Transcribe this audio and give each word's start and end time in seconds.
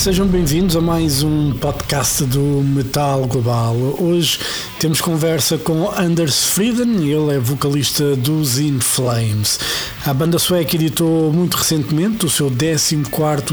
Sejam 0.00 0.26
bem-vindos 0.26 0.76
a 0.76 0.80
mais 0.80 1.22
um 1.22 1.52
podcast 1.52 2.24
do 2.24 2.40
Metal 2.40 3.26
Global. 3.26 3.76
Hoje 3.98 4.38
temos 4.78 4.98
conversa 4.98 5.58
com 5.58 5.90
Anders 5.90 6.46
Frieden, 6.46 7.06
ele 7.06 7.34
é 7.34 7.38
vocalista 7.38 8.16
dos 8.16 8.58
In 8.58 8.80
Flames. 8.80 9.60
A 10.06 10.14
banda 10.14 10.38
sueca 10.38 10.76
editou 10.76 11.30
muito 11.30 11.58
recentemente 11.58 12.24
o 12.24 12.30
seu 12.30 12.50
14 12.50 12.96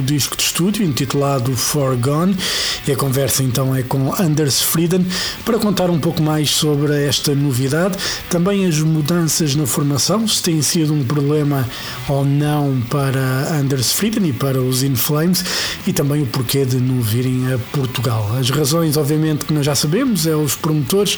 disco 0.02 0.38
de 0.38 0.44
estúdio, 0.44 0.86
intitulado 0.86 1.54
Forgone, 1.58 2.38
e 2.88 2.92
a 2.94 2.96
conversa 2.96 3.44
então 3.44 3.76
é 3.76 3.84
com 3.84 4.14
Anders 4.18 4.62
Frieden 4.62 5.06
para 5.44 5.60
contar 5.60 5.90
um 5.90 6.00
pouco 6.00 6.22
mais 6.24 6.50
sobre 6.50 7.06
esta 7.06 7.36
novidade, 7.36 7.98
também 8.30 8.66
as 8.66 8.80
mudanças 8.80 9.56
na 9.56 9.68
formação, 9.68 10.26
se 10.26 10.42
tem 10.42 10.62
sido 10.62 10.94
um 10.94 11.04
problema 11.04 11.68
ou 12.08 12.24
não 12.24 12.82
para 12.90 13.20
Anders 13.54 13.92
Frieden 13.92 14.30
e 14.30 14.34
para 14.34 14.62
os 14.62 14.84
In 14.84 14.96
Flames, 14.96 15.44
e 15.86 15.92
também 15.92 16.22
o 16.22 16.28
porquê 16.28 16.64
de 16.64 16.78
não 16.78 17.02
virem 17.02 17.54
a 17.54 17.58
Portugal. 17.74 18.32
As 18.40 18.50
razões, 18.50 18.96
obviamente, 18.96 19.44
que 19.44 19.54
nós 19.54 19.66
já 19.66 19.76
sabemos, 19.76 20.26
é 20.26 20.36
os 20.36 20.56
promotores, 20.56 21.18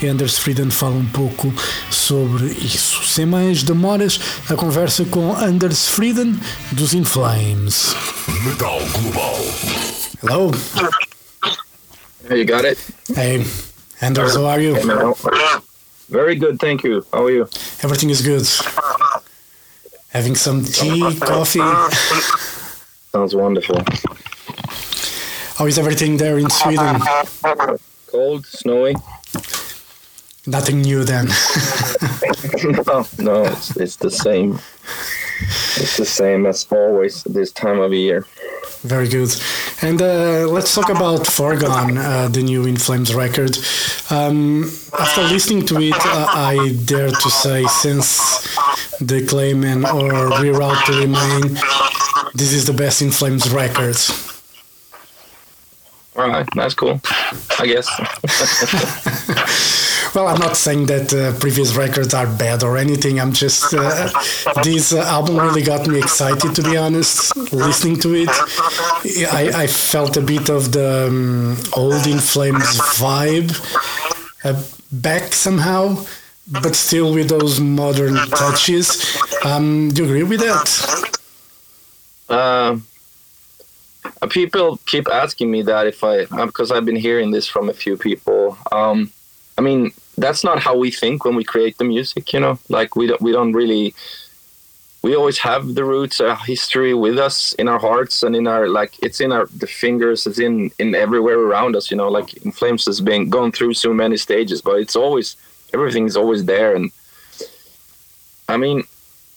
Anders 0.00 0.38
Frieden 0.38 0.70
fala 0.70 0.94
um 0.94 1.06
pouco 1.06 1.52
sobre 1.90 2.46
isso. 2.46 3.04
Sem 3.08 3.26
mais 3.26 3.64
demoras, 3.64 4.20
a 4.48 4.54
conversa 4.68 5.02
com 5.06 5.34
Anders 5.34 5.88
Friden 5.88 6.38
dos 6.72 6.92
In 6.92 7.02
Flames. 7.02 7.94
Metal 8.44 8.80
Global. 8.92 9.38
Hello. 10.20 10.50
Hey, 12.28 12.40
you 12.40 12.44
got 12.44 12.66
it? 12.66 12.76
Hey, 13.14 13.46
Anders, 14.02 14.34
how 14.36 14.44
are 14.44 14.60
you? 14.60 14.74
Hey. 14.74 14.84
Very 16.10 16.36
good, 16.36 16.58
thank 16.58 16.84
you. 16.84 17.02
How 17.10 17.24
are 17.24 17.30
you? 17.30 17.48
Everything 17.82 18.10
is 18.10 18.20
good. 18.20 18.46
Having 20.10 20.36
some 20.36 20.62
tea, 20.64 21.16
coffee. 21.18 21.64
Sounds 23.12 23.34
wonderful. 23.34 23.80
How 25.56 25.64
is 25.64 25.78
everything 25.78 26.18
there 26.18 26.36
in 26.36 26.50
Sweden? 26.50 27.00
Cold, 28.12 28.44
snowy? 28.44 28.96
Nothing 30.48 30.80
new 30.80 31.04
then. 31.04 31.26
no, 32.86 33.06
no, 33.18 33.42
it's, 33.44 33.76
it's 33.76 33.96
the 33.96 34.10
same. 34.10 34.58
It's 35.76 35.98
the 35.98 36.06
same 36.06 36.46
as 36.46 36.66
always 36.70 37.22
this 37.24 37.52
time 37.52 37.80
of 37.80 37.92
year. 37.92 38.24
Very 38.80 39.08
good. 39.08 39.30
And 39.82 40.00
uh, 40.00 40.48
let's 40.48 40.74
talk 40.74 40.88
about 40.88 41.26
Foregone, 41.26 41.98
uh, 41.98 42.28
the 42.28 42.42
new 42.42 42.64
In 42.64 42.78
Flames 42.78 43.14
record. 43.14 43.58
Um, 44.08 44.64
after 44.98 45.22
listening 45.24 45.66
to 45.66 45.82
it, 45.82 45.94
uh, 45.94 46.26
I 46.30 46.78
dare 46.86 47.10
to 47.10 47.30
say, 47.30 47.66
since 47.66 48.42
the 49.00 49.20
Clayman 49.26 49.84
or 49.84 50.30
Reroute 50.40 50.82
to 50.86 50.92
Remain, 50.92 51.58
this 52.34 52.54
is 52.54 52.64
the 52.64 52.72
best 52.72 53.02
In 53.02 53.10
Flames 53.10 53.50
record. 53.50 53.98
All 56.16 56.26
right, 56.26 56.48
that's 56.54 56.74
cool. 56.74 57.02
I 57.58 57.66
guess. 57.66 57.86
well, 60.14 60.28
I'm 60.28 60.40
not 60.40 60.56
saying 60.56 60.86
that 60.86 61.12
uh, 61.12 61.38
previous 61.38 61.74
records 61.76 62.14
are 62.14 62.26
bad 62.26 62.62
or 62.62 62.76
anything. 62.76 63.20
I'm 63.20 63.32
just 63.32 63.74
uh, 63.74 64.10
this 64.62 64.92
uh, 64.92 65.00
album 65.00 65.36
really 65.36 65.62
got 65.62 65.86
me 65.86 65.98
excited. 65.98 66.54
To 66.54 66.62
be 66.62 66.76
honest, 66.76 67.36
listening 67.52 67.98
to 68.00 68.14
it, 68.14 68.28
I, 69.32 69.62
I 69.62 69.66
felt 69.66 70.16
a 70.16 70.20
bit 70.20 70.48
of 70.48 70.72
the 70.72 71.08
um, 71.08 71.56
old 71.76 72.06
In 72.06 72.18
Flames 72.18 72.78
vibe 72.98 73.52
uh, 74.44 74.62
back 74.92 75.32
somehow, 75.32 76.04
but 76.46 76.74
still 76.74 77.12
with 77.14 77.28
those 77.28 77.60
modern 77.60 78.16
touches. 78.30 79.04
Um, 79.44 79.90
do 79.90 80.04
you 80.04 80.08
agree 80.08 80.22
with 80.24 80.40
that? 80.40 81.18
Uh, 82.28 82.78
people 84.28 84.78
keep 84.86 85.08
asking 85.08 85.50
me 85.50 85.62
that 85.62 85.86
if 85.86 86.02
I 86.04 86.24
because 86.46 86.70
I've 86.70 86.84
been 86.84 86.96
hearing 86.96 87.30
this 87.30 87.46
from 87.46 87.68
a 87.68 87.74
few 87.74 87.96
people. 87.96 88.58
Um, 88.72 89.12
I 89.58 89.60
mean, 89.60 89.90
that's 90.16 90.44
not 90.44 90.60
how 90.60 90.76
we 90.76 90.90
think 90.90 91.24
when 91.24 91.34
we 91.34 91.44
create 91.44 91.76
the 91.78 91.84
music. 91.84 92.32
You 92.32 92.40
know, 92.40 92.58
like 92.68 92.96
we 92.96 93.06
don't 93.08 93.20
we 93.20 93.32
don't 93.32 93.52
really. 93.52 93.94
We 95.00 95.14
always 95.14 95.38
have 95.38 95.76
the 95.76 95.84
roots, 95.84 96.20
our 96.20 96.34
history 96.34 96.92
with 96.92 97.18
us 97.18 97.52
in 97.52 97.68
our 97.68 97.78
hearts 97.78 98.24
and 98.24 98.34
in 98.34 98.46
our 98.48 98.68
like. 98.68 98.92
It's 99.02 99.20
in 99.20 99.32
our 99.32 99.46
the 99.46 99.66
fingers. 99.66 100.26
It's 100.26 100.38
in 100.38 100.70
in 100.78 100.94
everywhere 100.94 101.38
around 101.38 101.76
us. 101.76 101.90
You 101.90 101.96
know, 101.96 102.08
like 102.08 102.34
In 102.44 102.52
Flames 102.52 102.84
has 102.86 103.00
been 103.00 103.28
gone 103.28 103.52
through 103.52 103.74
so 103.74 103.92
many 103.92 104.16
stages, 104.16 104.62
but 104.62 104.80
it's 104.80 104.96
always 104.96 105.36
everything 105.74 106.06
is 106.06 106.16
always 106.16 106.44
there. 106.44 106.74
And 106.74 106.90
I 108.48 108.56
mean, 108.56 108.84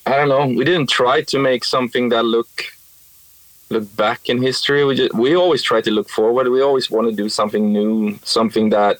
I 0.06 0.16
don't 0.18 0.30
know. 0.30 0.46
We 0.48 0.66
didn't 0.66 0.90
try 0.90 1.22
to 1.24 1.38
make 1.40 1.64
something 1.64 2.10
that 2.10 2.24
look 2.24 2.52
look 3.70 3.96
back 3.96 4.30
in 4.30 4.42
history. 4.42 4.84
We 4.84 4.96
just, 4.96 5.14
we 5.14 5.36
always 5.36 5.64
try 5.64 5.82
to 5.82 5.92
look 5.92 6.10
forward. 6.10 6.48
We 6.50 6.62
always 6.62 6.92
want 6.92 7.08
to 7.10 7.16
do 7.16 7.30
something 7.30 7.72
new, 7.72 8.20
something 8.24 8.70
that 8.70 9.00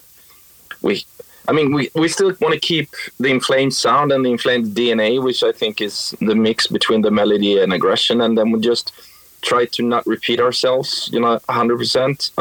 we. 0.82 1.06
I 1.48 1.54
mean, 1.54 1.74
we, 1.74 1.90
we 1.96 2.08
still 2.08 2.32
want 2.40 2.54
to 2.54 2.60
keep 2.60 2.90
the 3.20 3.30
In 3.30 3.40
Flames 3.40 3.76
sound 3.76 4.12
and 4.12 4.24
the 4.24 4.32
In 4.32 4.38
Flames 4.38 4.70
DNA, 4.70 5.22
which 5.22 5.44
I 5.44 5.52
think 5.52 5.82
is 5.82 6.16
the 6.22 6.36
mix 6.36 6.68
between 6.68 7.02
the 7.02 7.10
melody 7.10 7.60
and 7.60 7.74
aggression, 7.74 8.22
and 8.22 8.38
then 8.38 8.52
we 8.52 8.60
just 8.60 8.94
try 9.42 9.66
to 9.66 9.84
not 9.84 10.06
repeat 10.06 10.40
ourselves, 10.40 11.10
you 11.12 11.20
know, 11.20 11.40
hundred 11.50 11.74
um, 11.74 11.80
percent. 11.80 12.32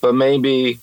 But 0.00 0.14
maybe, 0.14 0.78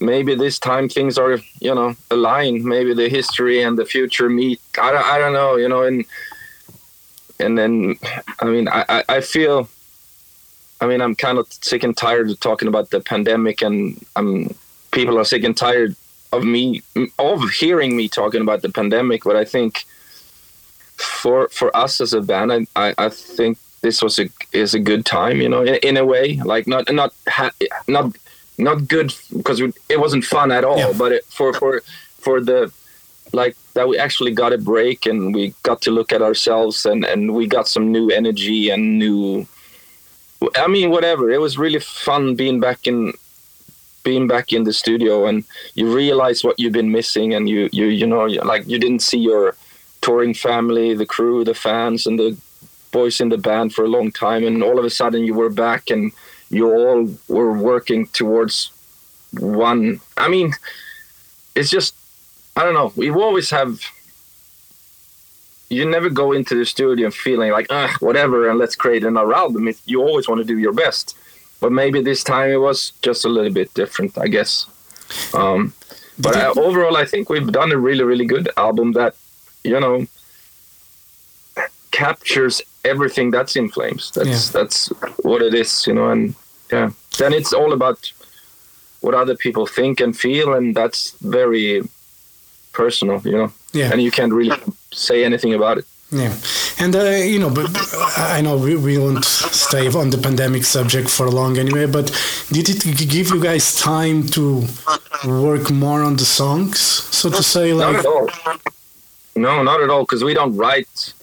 maybe 0.00 0.34
this 0.34 0.58
time 0.58 0.88
things 0.88 1.18
are, 1.18 1.38
you 1.60 1.74
know, 1.74 1.94
aligned. 2.10 2.64
Maybe 2.64 2.94
the 2.94 3.08
history 3.08 3.62
and 3.62 3.76
the 3.76 3.84
future 3.84 4.30
meet. 4.30 4.60
I 4.80 4.92
don't, 4.92 5.04
I 5.04 5.18
don't 5.18 5.34
know, 5.34 5.56
you 5.56 5.68
know, 5.68 5.82
and 5.82 6.06
and 7.42 7.58
then 7.58 7.96
I 8.40 8.44
mean 8.46 8.68
I, 8.68 9.04
I 9.08 9.20
feel 9.20 9.68
I 10.80 10.86
mean 10.86 11.00
I'm 11.00 11.14
kind 11.14 11.38
of 11.38 11.52
sick 11.52 11.82
and 11.82 11.96
tired 11.96 12.30
of 12.30 12.40
talking 12.40 12.68
about 12.68 12.90
the 12.90 13.00
pandemic 13.00 13.62
and 13.62 14.04
I'm 14.16 14.54
people 14.92 15.18
are 15.18 15.24
sick 15.24 15.44
and 15.44 15.56
tired 15.56 15.96
of 16.32 16.44
me 16.44 16.82
of 17.18 17.50
hearing 17.50 17.96
me 17.96 18.08
talking 18.08 18.40
about 18.40 18.62
the 18.62 18.70
pandemic 18.70 19.24
but 19.24 19.36
I 19.36 19.44
think 19.44 19.84
for 20.96 21.48
for 21.48 21.74
us 21.76 22.00
as 22.00 22.12
a 22.14 22.20
band 22.20 22.52
I, 22.52 22.66
I, 22.76 22.94
I 22.98 23.08
think 23.08 23.58
this 23.82 24.00
was 24.00 24.18
a 24.18 24.28
is 24.52 24.74
a 24.74 24.78
good 24.78 25.04
time 25.04 25.40
you 25.40 25.48
know 25.48 25.62
in, 25.62 25.74
in 25.76 25.96
a 25.96 26.04
way 26.04 26.36
like 26.44 26.66
not 26.66 26.90
not 26.92 27.12
ha- 27.28 27.50
not 27.88 28.16
not 28.58 28.86
good 28.88 29.12
because 29.36 29.60
it 29.60 29.98
wasn't 29.98 30.24
fun 30.24 30.52
at 30.52 30.64
all 30.64 30.78
yeah. 30.78 30.92
but 30.96 31.12
it, 31.12 31.24
for 31.24 31.52
for 31.52 31.82
for 32.18 32.40
the 32.40 32.72
like 33.32 33.56
that 33.74 33.88
we 33.88 33.98
actually 33.98 34.30
got 34.30 34.52
a 34.52 34.58
break 34.58 35.06
and 35.06 35.34
we 35.34 35.54
got 35.62 35.80
to 35.82 35.90
look 35.90 36.12
at 36.12 36.22
ourselves 36.22 36.86
and 36.86 37.04
and 37.04 37.34
we 37.34 37.46
got 37.46 37.66
some 37.66 37.90
new 37.90 38.10
energy 38.10 38.70
and 38.70 38.98
new 38.98 39.46
i 40.56 40.66
mean 40.66 40.90
whatever 40.90 41.30
it 41.30 41.40
was 41.40 41.58
really 41.58 41.78
fun 41.80 42.34
being 42.34 42.60
back 42.60 42.86
in 42.86 43.12
being 44.02 44.26
back 44.26 44.52
in 44.52 44.64
the 44.64 44.72
studio 44.72 45.26
and 45.26 45.44
you 45.74 45.92
realize 45.92 46.42
what 46.42 46.58
you've 46.58 46.72
been 46.72 46.90
missing 46.90 47.34
and 47.34 47.48
you 47.48 47.68
you 47.72 47.86
you 47.86 48.06
know 48.06 48.24
like 48.24 48.66
you 48.66 48.78
didn't 48.78 49.02
see 49.02 49.18
your 49.18 49.54
touring 50.00 50.34
family 50.34 50.94
the 50.94 51.06
crew 51.06 51.44
the 51.44 51.54
fans 51.54 52.06
and 52.06 52.18
the 52.18 52.36
boys 52.90 53.20
in 53.20 53.28
the 53.28 53.38
band 53.38 53.72
for 53.72 53.84
a 53.84 53.88
long 53.88 54.10
time 54.10 54.44
and 54.44 54.62
all 54.62 54.78
of 54.78 54.84
a 54.84 54.90
sudden 54.90 55.24
you 55.24 55.34
were 55.34 55.50
back 55.50 55.90
and 55.90 56.12
you 56.50 56.70
all 56.70 57.08
were 57.28 57.52
working 57.52 58.06
towards 58.08 58.70
one 59.38 60.00
i 60.16 60.28
mean 60.28 60.52
it's 61.54 61.70
just 61.70 61.94
I 62.56 62.64
don't 62.64 62.74
know. 62.74 62.92
We 62.96 63.10
always 63.10 63.50
have. 63.50 63.80
You 65.68 65.88
never 65.88 66.10
go 66.10 66.32
into 66.32 66.54
the 66.54 66.66
studio 66.66 67.10
feeling 67.10 67.50
like, 67.50 67.66
ah, 67.70 67.96
whatever, 68.00 68.50
and 68.50 68.58
let's 68.58 68.76
create 68.76 69.04
another 69.04 69.32
album. 69.32 69.72
You 69.86 70.02
always 70.02 70.28
want 70.28 70.40
to 70.40 70.44
do 70.44 70.58
your 70.58 70.74
best, 70.74 71.16
but 71.62 71.72
maybe 71.72 72.02
this 72.02 72.24
time 72.24 72.50
it 72.50 72.60
was 72.60 72.92
just 73.02 73.24
a 73.24 73.28
little 73.28 73.52
bit 73.52 73.72
different, 73.72 74.18
I 74.18 74.26
guess. 74.26 74.66
Um, 75.32 75.72
but 76.18 76.36
I, 76.36 76.46
overall, 76.48 76.96
I 76.96 77.06
think 77.06 77.30
we've 77.30 77.52
done 77.52 77.70
a 77.70 77.78
really, 77.78 78.02
really 78.02 78.26
good 78.26 78.50
album 78.56 78.92
that, 78.92 79.14
you 79.62 79.78
know, 79.78 80.06
captures 81.92 82.60
everything 82.84 83.30
that's 83.30 83.54
In 83.54 83.70
Flames. 83.70 84.10
That's 84.10 84.52
yeah. 84.52 84.60
that's 84.60 84.88
what 85.22 85.40
it 85.40 85.54
is, 85.54 85.86
you 85.86 85.94
know, 85.94 86.08
and 86.10 86.34
yeah. 86.72 86.90
Then 87.18 87.32
it's 87.32 87.52
all 87.52 87.72
about 87.72 88.12
what 89.00 89.14
other 89.14 89.36
people 89.36 89.66
think 89.66 90.00
and 90.00 90.18
feel, 90.18 90.54
and 90.54 90.74
that's 90.74 91.12
very 91.20 91.82
personal, 92.72 93.20
you 93.24 93.36
know. 93.38 93.52
Yeah. 93.72 93.90
And 93.92 94.02
you 94.02 94.10
can't 94.10 94.32
really 94.32 94.56
say 94.90 95.24
anything 95.24 95.54
about 95.54 95.78
it. 95.78 95.86
Yeah, 96.12 96.34
and 96.78 96.94
uh, 96.94 97.04
you 97.04 97.38
know, 97.38 97.48
but 97.48 97.70
I 98.18 98.42
know 98.42 98.58
we, 98.58 98.76
we 98.76 98.98
won't 98.98 99.24
stay 99.24 99.88
on 99.88 100.10
the 100.10 100.18
pandemic 100.18 100.64
subject 100.64 101.08
for 101.08 101.30
long 101.30 101.56
anyway. 101.56 101.86
But 101.86 102.12
did 102.50 102.68
it 102.68 102.84
give 103.08 103.30
you 103.30 103.42
guys 103.42 103.74
time 103.76 104.26
to 104.28 104.66
work 105.26 105.70
more 105.70 106.02
on 106.02 106.16
the 106.16 106.26
songs, 106.26 106.78
so 106.78 107.30
to 107.30 107.42
say? 107.42 107.72
Like, 107.72 107.92
not 107.92 108.00
at 108.00 108.06
all. 108.06 108.28
No, 109.36 109.62
not 109.62 109.80
at 109.80 109.88
all, 109.88 110.02
because 110.02 110.22
we 110.22 110.34
don't 110.34 110.54
write. 110.54 111.14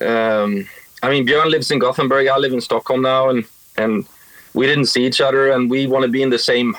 Um, 0.00 0.68
I 1.02 1.10
mean, 1.10 1.26
Björn 1.26 1.50
lives 1.50 1.72
in 1.72 1.80
Gothenburg. 1.80 2.28
I 2.28 2.36
live 2.38 2.52
in 2.52 2.60
Stockholm 2.60 3.02
now, 3.02 3.30
and 3.30 3.44
and 3.76 4.06
we 4.54 4.66
didn't 4.66 4.86
see 4.86 5.04
each 5.04 5.20
other, 5.20 5.50
and 5.50 5.68
we 5.68 5.88
want 5.88 6.04
to 6.04 6.08
be 6.08 6.22
in 6.22 6.30
the 6.30 6.38
same 6.38 6.76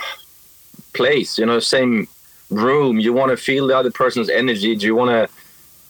place, 0.93 1.37
you 1.37 1.45
know, 1.45 1.59
same 1.59 2.07
room, 2.49 2.97
you 2.97 3.11
want 3.11 3.29
to 3.29 3.37
feel 3.37 3.67
the 3.67 3.77
other 3.77 3.91
person's 3.91 4.29
energy. 4.29 4.75
Do 4.75 4.85
you 4.85 4.95
want 4.95 5.11
to 5.11 5.29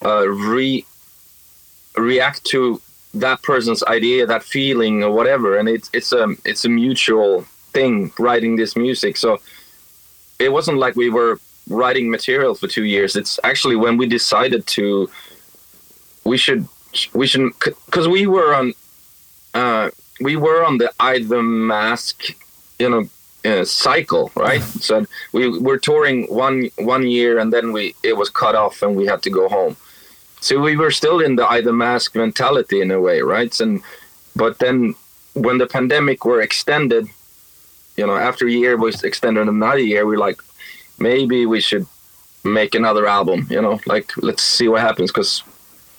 uh, 0.04 0.28
re 0.28 0.86
react 1.96 2.44
to 2.46 2.82
that 3.14 3.42
person's 3.42 3.84
idea, 3.84 4.26
that 4.26 4.44
feeling, 4.44 5.04
or 5.04 5.12
whatever? 5.12 5.58
And 5.58 5.68
it's 5.68 5.90
it's 5.94 6.12
a 6.12 6.36
it's 6.46 6.66
a 6.66 6.70
mutual 6.70 7.46
thing 7.74 8.12
writing 8.20 8.56
this 8.56 8.76
music. 8.76 9.18
So 9.18 9.40
it 10.40 10.52
wasn't 10.52 10.78
like 10.78 10.96
we 10.96 11.10
were 11.10 11.40
writing 11.70 12.10
material 12.10 12.56
for 12.56 12.68
two 12.68 12.86
years. 12.86 13.16
It's 13.16 13.40
actually 13.44 13.76
when 13.76 13.98
we 13.98 14.08
decided 14.08 14.66
to 14.68 15.10
we 16.24 16.38
should 16.38 16.68
we 17.14 17.28
should 17.28 17.52
because 17.86 18.08
we 18.08 18.28
were 18.28 18.54
on 18.54 18.74
uh, 19.54 19.90
we 20.22 20.36
were 20.36 20.64
on 20.64 20.78
the 20.78 20.92
I, 21.00 21.20
the 21.20 21.42
Mask, 21.42 22.24
you 22.80 22.90
know, 22.90 23.10
uh, 23.46 23.66
cycle, 23.66 24.32
right? 24.36 24.62
So 24.88 25.06
we 25.32 25.60
were 25.60 25.78
touring 25.78 26.26
one 26.28 26.70
one 26.78 27.08
year, 27.08 27.40
and 27.40 27.52
then 27.52 27.72
we 27.72 27.96
it 28.04 28.16
was 28.18 28.30
cut 28.30 28.56
off, 28.56 28.82
and 28.82 28.96
we 28.96 29.06
had 29.06 29.22
to 29.24 29.30
go 29.30 29.48
home. 29.50 29.76
So 30.40 30.60
we 30.60 30.78
were 30.78 30.92
still 30.92 31.20
in 31.20 31.36
the 31.36 31.48
I 31.48 31.62
the 31.62 31.74
Mask 31.74 32.16
mentality 32.16 32.82
in 32.82 32.92
a 32.92 33.02
way, 33.02 33.22
right? 33.22 33.60
And 33.60 33.82
but 34.36 34.60
then 34.60 34.96
when 35.34 35.58
the 35.58 35.68
pandemic 35.68 36.26
were 36.26 36.42
extended, 36.42 37.08
you 37.96 38.06
know, 38.06 38.16
after 38.16 38.48
a 38.48 38.52
year 38.52 38.78
was 38.78 39.04
extended 39.04 39.48
another 39.48 39.80
year, 39.80 40.06
we're 40.06 40.18
like, 40.18 40.40
maybe 41.00 41.46
we 41.46 41.60
should 41.60 41.86
make 42.44 42.76
another 42.76 43.08
album, 43.08 43.48
you 43.50 43.62
know, 43.62 43.80
like 43.86 44.12
let's 44.18 44.44
see 44.44 44.68
what 44.68 44.82
happens, 44.82 45.12
because 45.12 45.44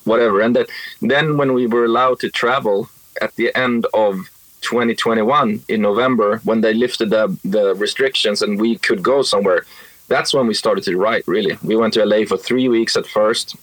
whatever. 0.05 0.41
And 0.41 0.55
that 0.55 0.69
then 1.01 1.37
when 1.37 1.53
we 1.53 1.67
were 1.67 1.85
allowed 1.85 2.19
to 2.21 2.29
travel 2.29 2.89
at 3.21 3.35
the 3.35 3.53
end 3.55 3.85
of 3.93 4.29
2021 4.61 5.61
in 5.67 5.81
November, 5.81 6.39
when 6.43 6.61
they 6.61 6.73
lifted 6.73 7.09
the 7.09 7.37
the 7.43 7.75
restrictions 7.75 8.41
and 8.41 8.59
we 8.59 8.77
could 8.77 9.03
go 9.03 9.21
somewhere, 9.21 9.65
that's 10.07 10.33
when 10.33 10.47
we 10.47 10.53
started 10.53 10.85
to 10.85 10.97
write. 10.97 11.27
Really, 11.27 11.57
we 11.61 11.75
went 11.75 11.93
to 11.95 12.05
LA 12.05 12.23
for 12.25 12.37
three 12.37 12.69
weeks 12.69 12.95
at 12.95 13.05
first 13.05 13.55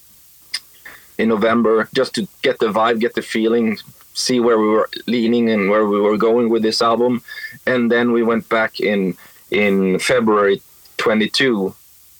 in 1.18 1.28
November 1.28 1.88
just 1.94 2.14
to 2.14 2.28
get 2.42 2.58
the 2.58 2.66
vibe, 2.66 3.00
get 3.00 3.14
the 3.14 3.22
feeling, 3.22 3.78
see 4.14 4.40
where 4.40 4.58
we 4.58 4.68
were 4.68 4.88
leaning 5.06 5.50
and 5.50 5.70
where 5.70 5.86
we 5.86 6.00
were 6.00 6.16
going 6.16 6.48
with 6.48 6.62
this 6.62 6.82
album, 6.82 7.22
and 7.66 7.90
then 7.90 8.12
we 8.12 8.22
went 8.22 8.48
back 8.48 8.80
in 8.80 9.16
in 9.50 9.98
February 9.98 10.60
22 10.96 11.74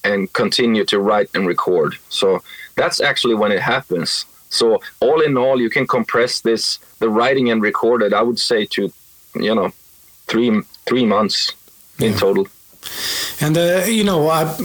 and 0.04 0.32
continued 0.32 0.86
to 0.88 1.00
write 1.00 1.28
and 1.34 1.46
record. 1.46 1.94
So 2.08 2.40
that's 2.76 3.00
actually 3.00 3.34
when 3.34 3.50
it 3.50 3.60
happens. 3.60 4.26
So 4.48 4.80
all 5.00 5.20
in 5.20 5.36
all, 5.36 5.60
you 5.60 5.70
can 5.70 5.86
compress 5.86 6.40
this 6.40 6.78
the 6.98 7.08
writing 7.08 7.50
and 7.50 7.60
recorded. 7.60 8.12
I 8.12 8.22
would 8.22 8.38
say 8.38 8.66
to 8.66 8.92
you 9.34 9.54
know 9.54 9.72
three 10.26 10.62
three 10.86 11.06
months 11.06 11.52
in 11.98 12.12
yeah. 12.12 12.18
total. 12.18 12.46
And 13.40 13.56
uh, 13.56 13.84
you 13.86 14.04
know, 14.04 14.28
I, 14.28 14.56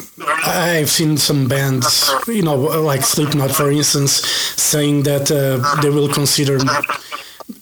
I've 0.46 0.90
seen 0.90 1.18
some 1.18 1.48
bands, 1.48 2.12
you 2.28 2.42
know, 2.42 2.56
like 2.56 3.04
Slipknot, 3.04 3.52
for 3.52 3.72
instance, 3.72 4.26
saying 4.56 5.04
that 5.04 5.32
uh, 5.32 5.82
they 5.82 5.90
will 5.90 6.10
consider 6.10 6.58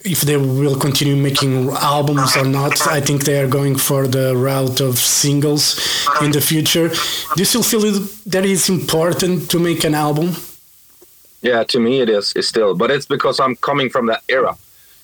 if 0.05 0.21
they 0.21 0.37
will 0.37 0.77
continue 0.77 1.15
making 1.15 1.69
albums 1.69 2.37
or 2.37 2.45
not. 2.45 2.87
I 2.87 3.01
think 3.01 3.25
they 3.25 3.39
are 3.39 3.47
going 3.47 3.75
for 3.75 4.07
the 4.07 4.35
route 4.35 4.79
of 4.81 4.97
singles 4.97 5.79
in 6.21 6.31
the 6.31 6.41
future. 6.41 6.89
Do 6.89 7.37
you 7.37 7.45
still 7.45 7.63
feel 7.63 7.81
that 8.27 8.45
it's 8.45 8.69
important 8.69 9.49
to 9.51 9.59
make 9.59 9.83
an 9.83 9.95
album? 9.95 10.35
Yeah, 11.41 11.63
to 11.65 11.79
me 11.79 12.01
it 12.01 12.09
is. 12.09 12.33
It's 12.35 12.47
still, 12.47 12.75
but 12.75 12.91
it's 12.91 13.05
because 13.05 13.39
I'm 13.39 13.55
coming 13.55 13.89
from 13.89 14.07
that 14.07 14.23
era. 14.27 14.57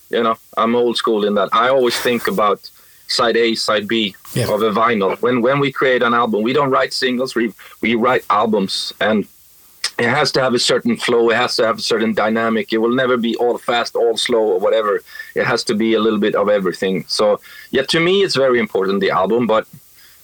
You 0.09 0.23
know, 0.23 0.37
I'm 0.57 0.75
old 0.75 0.97
school 0.97 1.25
in 1.25 1.35
that. 1.35 1.49
I 1.51 1.69
always 1.69 1.97
think 1.99 2.27
about 2.27 2.69
side 3.07 3.37
A, 3.37 3.55
side 3.55 3.87
B 3.87 4.15
yeah. 4.33 4.51
of 4.51 4.61
a 4.61 4.71
vinyl. 4.71 5.19
When 5.21 5.41
when 5.41 5.59
we 5.59 5.71
create 5.71 6.03
an 6.03 6.13
album, 6.13 6.43
we 6.43 6.53
don't 6.53 6.71
write 6.71 6.93
singles. 6.93 7.35
We 7.35 7.53
we 7.81 7.95
write 7.95 8.25
albums, 8.29 8.93
and 8.99 9.27
it 9.97 10.09
has 10.09 10.31
to 10.33 10.41
have 10.41 10.53
a 10.53 10.59
certain 10.59 10.97
flow. 10.97 11.29
It 11.29 11.37
has 11.37 11.55
to 11.55 11.65
have 11.65 11.79
a 11.79 11.81
certain 11.81 12.13
dynamic. 12.13 12.73
It 12.73 12.79
will 12.79 12.93
never 12.93 13.17
be 13.17 13.35
all 13.37 13.57
fast, 13.57 13.95
all 13.95 14.17
slow, 14.17 14.41
or 14.41 14.59
whatever. 14.59 15.01
It 15.35 15.45
has 15.45 15.63
to 15.65 15.75
be 15.75 15.93
a 15.93 15.99
little 15.99 16.19
bit 16.19 16.35
of 16.35 16.49
everything. 16.49 17.05
So 17.07 17.39
yeah, 17.71 17.83
to 17.83 17.99
me, 17.99 18.23
it's 18.23 18.35
very 18.35 18.59
important 18.59 18.99
the 18.99 19.11
album, 19.11 19.47
but 19.47 19.67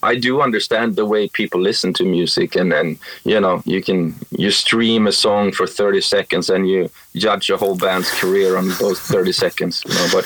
I 0.04 0.16
do 0.16 0.42
understand 0.42 0.96
the 0.96 1.06
way 1.06 1.28
people 1.30 1.62
listen 1.62 1.94
to 1.94 2.04
music, 2.04 2.56
and 2.56 2.74
and 2.74 2.98
you 3.24 3.40
know 3.40 3.62
you 3.66 3.82
can 3.84 4.16
you 4.32 4.52
stream 4.52 5.08
a 5.08 5.12
song 5.12 5.52
for 5.52 5.68
thirty 5.68 6.02
seconds 6.02 6.50
and 6.50 6.68
you 6.68 6.90
judge 7.16 7.50
a 7.50 7.58
whole 7.58 7.78
band's 7.78 8.10
career 8.20 8.58
on 8.58 8.70
those 8.80 9.00
thirty 9.00 9.32
seconds. 9.32 9.84
You 9.88 9.94
know, 9.94 10.08
but 10.12 10.26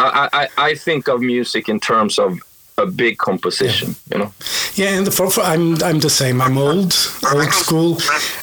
I, 0.00 0.28
I 0.32 0.48
I 0.70 0.74
think 0.74 1.08
of 1.08 1.20
music 1.20 1.68
in 1.68 1.80
terms 1.80 2.18
of 2.18 2.40
a 2.78 2.86
big 2.86 3.18
composition, 3.18 3.88
yeah. 3.90 4.16
you 4.16 4.24
know. 4.24 4.32
Yeah, 4.74 4.98
and 4.98 5.12
for, 5.12 5.30
for, 5.30 5.42
I'm 5.42 5.82
I'm 5.82 6.00
the 6.00 6.10
same. 6.10 6.40
I'm 6.40 6.56
old, 6.58 6.94
old 7.34 7.52
school, 7.52 7.98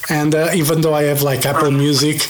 and 0.08 0.34
uh, 0.34 0.50
even 0.54 0.80
though 0.80 0.94
I 0.94 1.04
have 1.04 1.22
like 1.22 1.44
Apple 1.44 1.70
Music, 1.70 2.20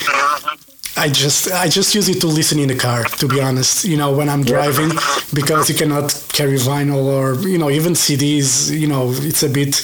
I 0.96 1.08
just 1.08 1.52
I 1.52 1.68
just 1.68 1.94
use 1.94 2.08
it 2.08 2.20
to 2.20 2.26
listen 2.26 2.58
in 2.58 2.68
the 2.68 2.76
car. 2.76 3.04
To 3.04 3.28
be 3.28 3.40
honest, 3.40 3.84
you 3.84 3.96
know, 3.96 4.16
when 4.16 4.28
I'm 4.28 4.44
driving, 4.44 4.90
because 5.32 5.68
you 5.68 5.76
cannot 5.76 6.08
carry 6.32 6.56
vinyl 6.56 7.04
or 7.04 7.34
you 7.48 7.58
know 7.58 7.70
even 7.70 7.92
CDs. 7.92 8.70
You 8.70 8.88
know, 8.88 9.10
it's 9.12 9.42
a 9.42 9.48
bit 9.48 9.80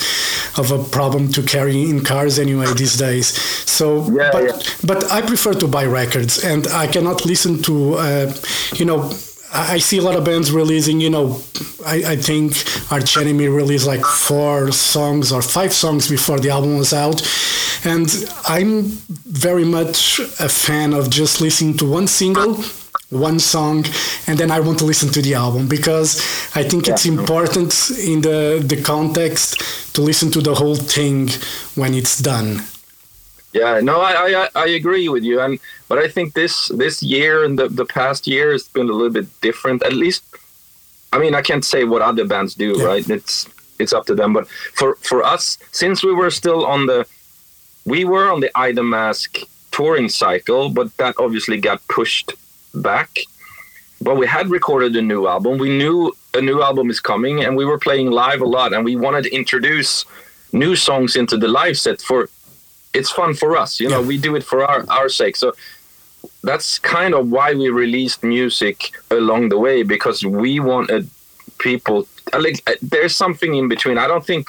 of 0.57 0.71
a 0.71 0.83
problem 0.83 1.31
to 1.33 1.43
carry 1.43 1.89
in 1.91 2.03
cars 2.03 2.39
anyway 2.39 2.73
these 2.75 2.97
days. 2.97 3.29
So, 3.71 4.09
yeah, 4.11 4.31
but 4.33 4.45
yeah. 4.45 4.59
but 4.85 5.11
I 5.11 5.21
prefer 5.21 5.53
to 5.55 5.69
buy 5.69 5.85
records, 5.87 6.43
and 6.43 6.67
I 6.69 6.87
cannot 6.87 7.25
listen 7.25 7.63
to 7.63 7.95
uh, 7.95 8.35
you 8.75 8.85
know 8.85 9.13
I 9.55 9.79
see 9.79 9.99
a 9.99 10.03
lot 10.03 10.17
of 10.17 10.25
bands 10.25 10.51
releasing, 10.51 11.01
you 11.01 11.11
know, 11.11 11.41
I, 11.87 12.03
I 12.07 12.17
think 12.17 12.57
Arch 12.91 13.17
Enemy 13.17 13.47
released 13.47 13.87
like 13.87 14.05
four 14.05 14.73
songs 14.73 15.31
or 15.31 15.43
five 15.43 15.73
songs 15.73 16.11
before 16.11 16.41
the 16.41 16.51
album 16.51 16.77
was 16.77 16.93
out. 16.93 17.23
And 17.85 18.09
I'm 18.49 18.83
very 18.83 19.65
much 19.65 20.19
a 20.41 20.49
fan 20.49 20.93
of 20.93 21.09
just 21.09 21.41
listening 21.41 21.77
to 21.77 21.89
one 21.89 22.09
single, 22.09 22.57
one 23.11 23.39
song, 23.39 23.85
and 24.27 24.37
then 24.39 24.51
I 24.51 24.59
want 24.59 24.81
to 24.81 24.85
listen 24.85 25.11
to 25.11 25.23
the 25.23 25.35
album 25.35 25.69
because 25.69 26.19
I 26.57 26.65
think 26.65 26.89
it's 26.89 27.07
important 27.07 27.91
in 27.91 28.23
the, 28.23 28.61
the 28.65 28.83
context 28.83 29.95
to 29.95 30.01
listen 30.01 30.33
to 30.33 30.41
the 30.41 30.55
whole 30.55 30.77
thing 30.77 31.29
when 31.77 31.95
it's 31.95 32.19
done. 32.19 32.63
Yeah, 33.55 33.81
no, 33.81 34.01
I, 34.01 34.13
I 34.13 34.49
I 34.65 34.67
agree 34.67 35.09
with 35.09 35.23
you, 35.23 35.41
and 35.41 35.61
but 35.89 35.99
I 35.99 36.09
think 36.09 36.35
this 36.35 36.69
this 36.69 37.03
year 37.05 37.45
and 37.45 37.57
the 37.57 37.69
the 37.69 37.85
past 37.85 38.27
year 38.27 38.51
has 38.51 38.67
been 38.67 38.89
a 38.91 38.93
little 38.93 39.17
bit 39.21 39.29
different. 39.41 39.85
At 39.85 39.93
least, 39.93 40.25
I 41.13 41.19
mean, 41.19 41.37
I 41.37 41.41
can't 41.41 41.65
say 41.65 41.85
what 41.85 42.03
other 42.03 42.25
bands 42.25 42.57
do, 42.57 42.75
yeah. 42.77 42.85
right? 42.85 43.09
It's 43.09 43.49
it's 43.79 43.93
up 43.93 44.07
to 44.07 44.15
them. 44.17 44.33
But 44.33 44.49
for 44.49 44.97
for 44.97 45.23
us, 45.23 45.57
since 45.71 46.03
we 46.03 46.13
were 46.13 46.33
still 46.33 46.67
on 46.67 46.87
the, 46.87 47.07
we 47.85 48.05
were 48.05 48.29
on 48.29 48.41
the 48.41 48.51
I 48.57 48.73
Mask 48.73 49.39
touring 49.71 50.09
cycle, 50.09 50.69
but 50.69 50.97
that 50.97 51.15
obviously 51.19 51.59
got 51.61 51.87
pushed 51.87 52.33
back. 52.75 53.11
But 54.01 54.17
we 54.17 54.27
had 54.27 54.49
recorded 54.51 54.97
a 54.97 55.03
new 55.03 55.29
album. 55.29 55.59
We 55.59 55.71
knew 55.79 56.13
a 56.35 56.41
new 56.41 56.61
album 56.61 56.91
is 56.91 56.99
coming, 56.99 57.45
and 57.45 57.57
we 57.57 57.65
were 57.65 57.79
playing 57.79 58.11
live 58.11 58.41
a 58.41 58.51
lot, 58.59 58.73
and 58.73 58.85
we 58.85 58.97
wanted 58.97 59.23
to 59.25 59.33
introduce 59.33 60.05
new 60.53 60.75
songs 60.75 61.15
into 61.15 61.37
the 61.37 61.49
live 61.49 61.79
set 61.79 62.01
for 62.01 62.29
it's 62.95 63.11
fun 63.11 63.35
for 63.35 63.57
us. 63.57 63.81
You 63.81 63.89
know, 63.89 64.01
yeah. 64.01 64.07
we 64.07 64.19
do 64.19 64.37
it 64.37 64.45
for 64.45 64.65
our 64.65 64.85
our 64.89 65.09
sake. 65.09 65.37
So 65.37 65.53
that's 66.43 66.79
kind 66.79 67.15
of 67.15 67.31
why 67.31 67.55
we 67.55 67.69
released 67.69 68.23
music 68.23 68.93
along 69.11 69.49
the 69.49 69.59
way 69.59 69.83
because 69.83 70.25
we 70.25 70.61
wanted 70.61 71.09
people. 71.59 72.07
Like, 72.33 72.65
there's 72.81 73.15
something 73.15 73.55
in 73.55 73.69
between. 73.69 73.99
I 73.99 74.07
don't 74.07 74.25
think. 74.25 74.49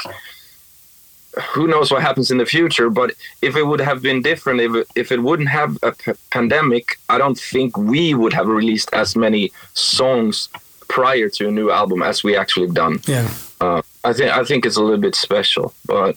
Who 1.54 1.68
knows 1.68 1.92
what 1.92 2.02
happens 2.02 2.32
in 2.32 2.38
the 2.38 2.46
future? 2.46 2.90
But 2.90 3.12
if 3.42 3.58
it 3.58 3.64
would 3.64 3.82
have 3.82 4.02
been 4.02 4.22
different, 4.22 4.62
if 4.62 4.74
it, 4.74 4.88
if 4.96 5.12
it 5.12 5.22
wouldn't 5.22 5.50
have 5.50 5.78
a 5.84 5.92
p- 5.92 6.14
pandemic, 6.30 6.98
I 7.10 7.18
don't 7.18 7.38
think 7.38 7.78
we 7.78 8.14
would 8.14 8.32
have 8.32 8.48
released 8.48 8.90
as 8.94 9.18
many 9.18 9.52
songs 9.74 10.48
prior 10.88 11.28
to 11.28 11.50
a 11.50 11.52
new 11.52 11.72
album 11.72 12.02
as 12.02 12.24
we 12.24 12.38
actually 12.38 12.72
done. 12.72 13.02
Yeah. 13.06 13.30
Uh, 13.60 13.82
I 14.06 14.14
think 14.14 14.32
I 14.32 14.44
think 14.46 14.66
it's 14.66 14.78
a 14.78 14.82
little 14.82 15.00
bit 15.00 15.16
special, 15.16 15.74
but 15.86 16.16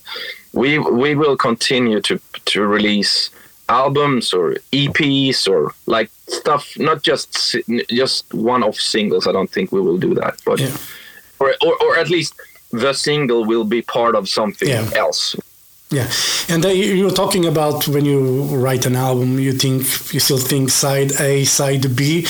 we 0.52 0.78
we 0.78 1.14
will 1.14 1.37
continue 1.37 2.00
to 2.00 2.21
to 2.47 2.67
release 2.67 3.31
albums 3.69 4.33
or 4.33 4.55
EPs 4.73 5.49
or 5.49 5.75
like 5.87 6.11
stuff, 6.26 6.78
not 6.78 7.02
just 7.02 7.57
just 7.88 8.33
one-off 8.35 8.76
singles. 8.76 9.26
I 9.26 9.33
don't 9.33 9.50
think 9.50 9.73
we 9.73 9.81
will 9.81 9.99
do 9.99 10.14
that, 10.14 10.40
but 10.45 10.59
yeah. 10.61 10.76
or, 11.38 11.55
or 11.64 11.76
or 11.83 11.97
at 11.97 12.09
least 12.11 12.35
the 12.71 12.93
single 12.93 13.45
will 13.45 13.64
be 13.64 13.83
part 13.83 14.14
of 14.14 14.28
something 14.28 14.69
yeah. 14.69 14.90
else. 14.95 15.37
Yeah, 15.90 16.11
and 16.50 16.64
uh, 16.67 16.69
you're 16.69 17.11
talking 17.11 17.47
about 17.47 17.88
when 17.88 18.05
you 18.05 18.43
write 18.57 18.85
an 18.85 18.95
album, 18.95 19.38
you 19.38 19.52
think 19.52 19.83
you 20.12 20.21
still 20.21 20.37
think 20.38 20.69
side 20.69 21.12
A, 21.19 21.45
side 21.45 21.97
B. 21.97 22.26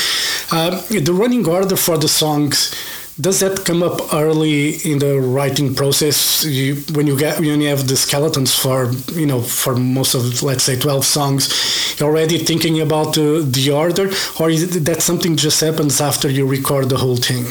Uh, 0.52 0.80
the 0.88 1.12
running 1.12 1.44
order 1.46 1.76
for 1.76 1.98
the 1.98 2.06
songs 2.06 2.72
does 3.20 3.40
that 3.40 3.64
come 3.64 3.82
up 3.82 4.14
early 4.14 4.76
in 4.84 4.98
the 5.00 5.20
writing 5.20 5.74
process 5.74 6.44
you, 6.44 6.76
when 6.92 7.06
you 7.06 7.18
get 7.18 7.40
when 7.40 7.60
you 7.60 7.68
have 7.68 7.88
the 7.88 7.96
skeletons 7.96 8.54
for 8.54 8.92
you 9.12 9.26
know 9.26 9.40
for 9.40 9.74
most 9.74 10.14
of 10.14 10.42
let's 10.42 10.62
say 10.62 10.78
12 10.78 11.04
songs 11.04 11.96
you're 11.98 12.08
already 12.08 12.38
thinking 12.38 12.80
about 12.80 13.18
uh, 13.18 13.42
the 13.42 13.70
order 13.74 14.08
or 14.38 14.50
is 14.50 14.84
that 14.84 15.02
something 15.02 15.36
just 15.36 15.60
happens 15.60 16.00
after 16.00 16.30
you 16.30 16.46
record 16.46 16.88
the 16.88 16.96
whole 16.96 17.16
thing 17.16 17.46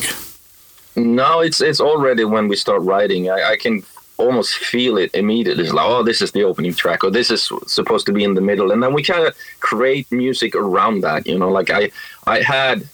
no 0.95 1.41
it's 1.41 1.59
it's 1.59 1.81
already 1.81 2.23
when 2.23 2.47
we 2.47 2.55
start 2.55 2.81
writing 2.81 3.29
i, 3.29 3.51
I 3.51 3.57
can 3.57 3.83
almost 4.17 4.55
feel 4.55 4.97
it 4.97 5.13
immediately. 5.13 5.63
It's 5.63 5.73
like, 5.73 5.87
oh, 5.87 6.01
this 6.01 6.23
is 6.23 6.31
the 6.31 6.43
opening 6.43 6.73
track, 6.73 7.03
or 7.03 7.11
this 7.11 7.29
is 7.29 7.51
supposed 7.67 8.07
to 8.07 8.11
be 8.11 8.23
in 8.23 8.33
the 8.33 8.41
middle, 8.41 8.71
and 8.71 8.81
then 8.81 8.91
we 8.91 9.03
kind 9.03 9.27
of 9.27 9.37
create 9.59 10.11
music 10.11 10.55
around 10.55 11.01
that. 11.01 11.27
You 11.27 11.37
know, 11.37 11.49
like 11.49 11.69
I, 11.69 11.91
I 12.25 12.41
had, 12.41 12.89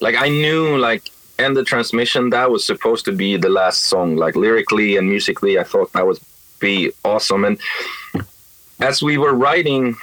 like 0.00 0.14
I 0.14 0.30
knew, 0.30 0.78
like 0.78 1.10
end 1.40 1.56
the 1.56 1.64
transmission 1.64 2.30
that 2.30 2.50
was 2.50 2.64
supposed 2.64 3.04
to 3.06 3.12
be 3.12 3.36
the 3.36 3.48
last 3.48 3.82
song. 3.82 4.16
Like 4.16 4.36
lyrically 4.36 4.96
and 4.96 5.08
musically, 5.08 5.58
I 5.58 5.64
thought 5.64 5.92
that 5.92 6.06
would 6.06 6.18
be 6.58 6.92
awesome. 7.04 7.44
And 7.44 7.58
as 8.80 9.02
we 9.02 9.18
were 9.18 9.34
writing 9.34 9.96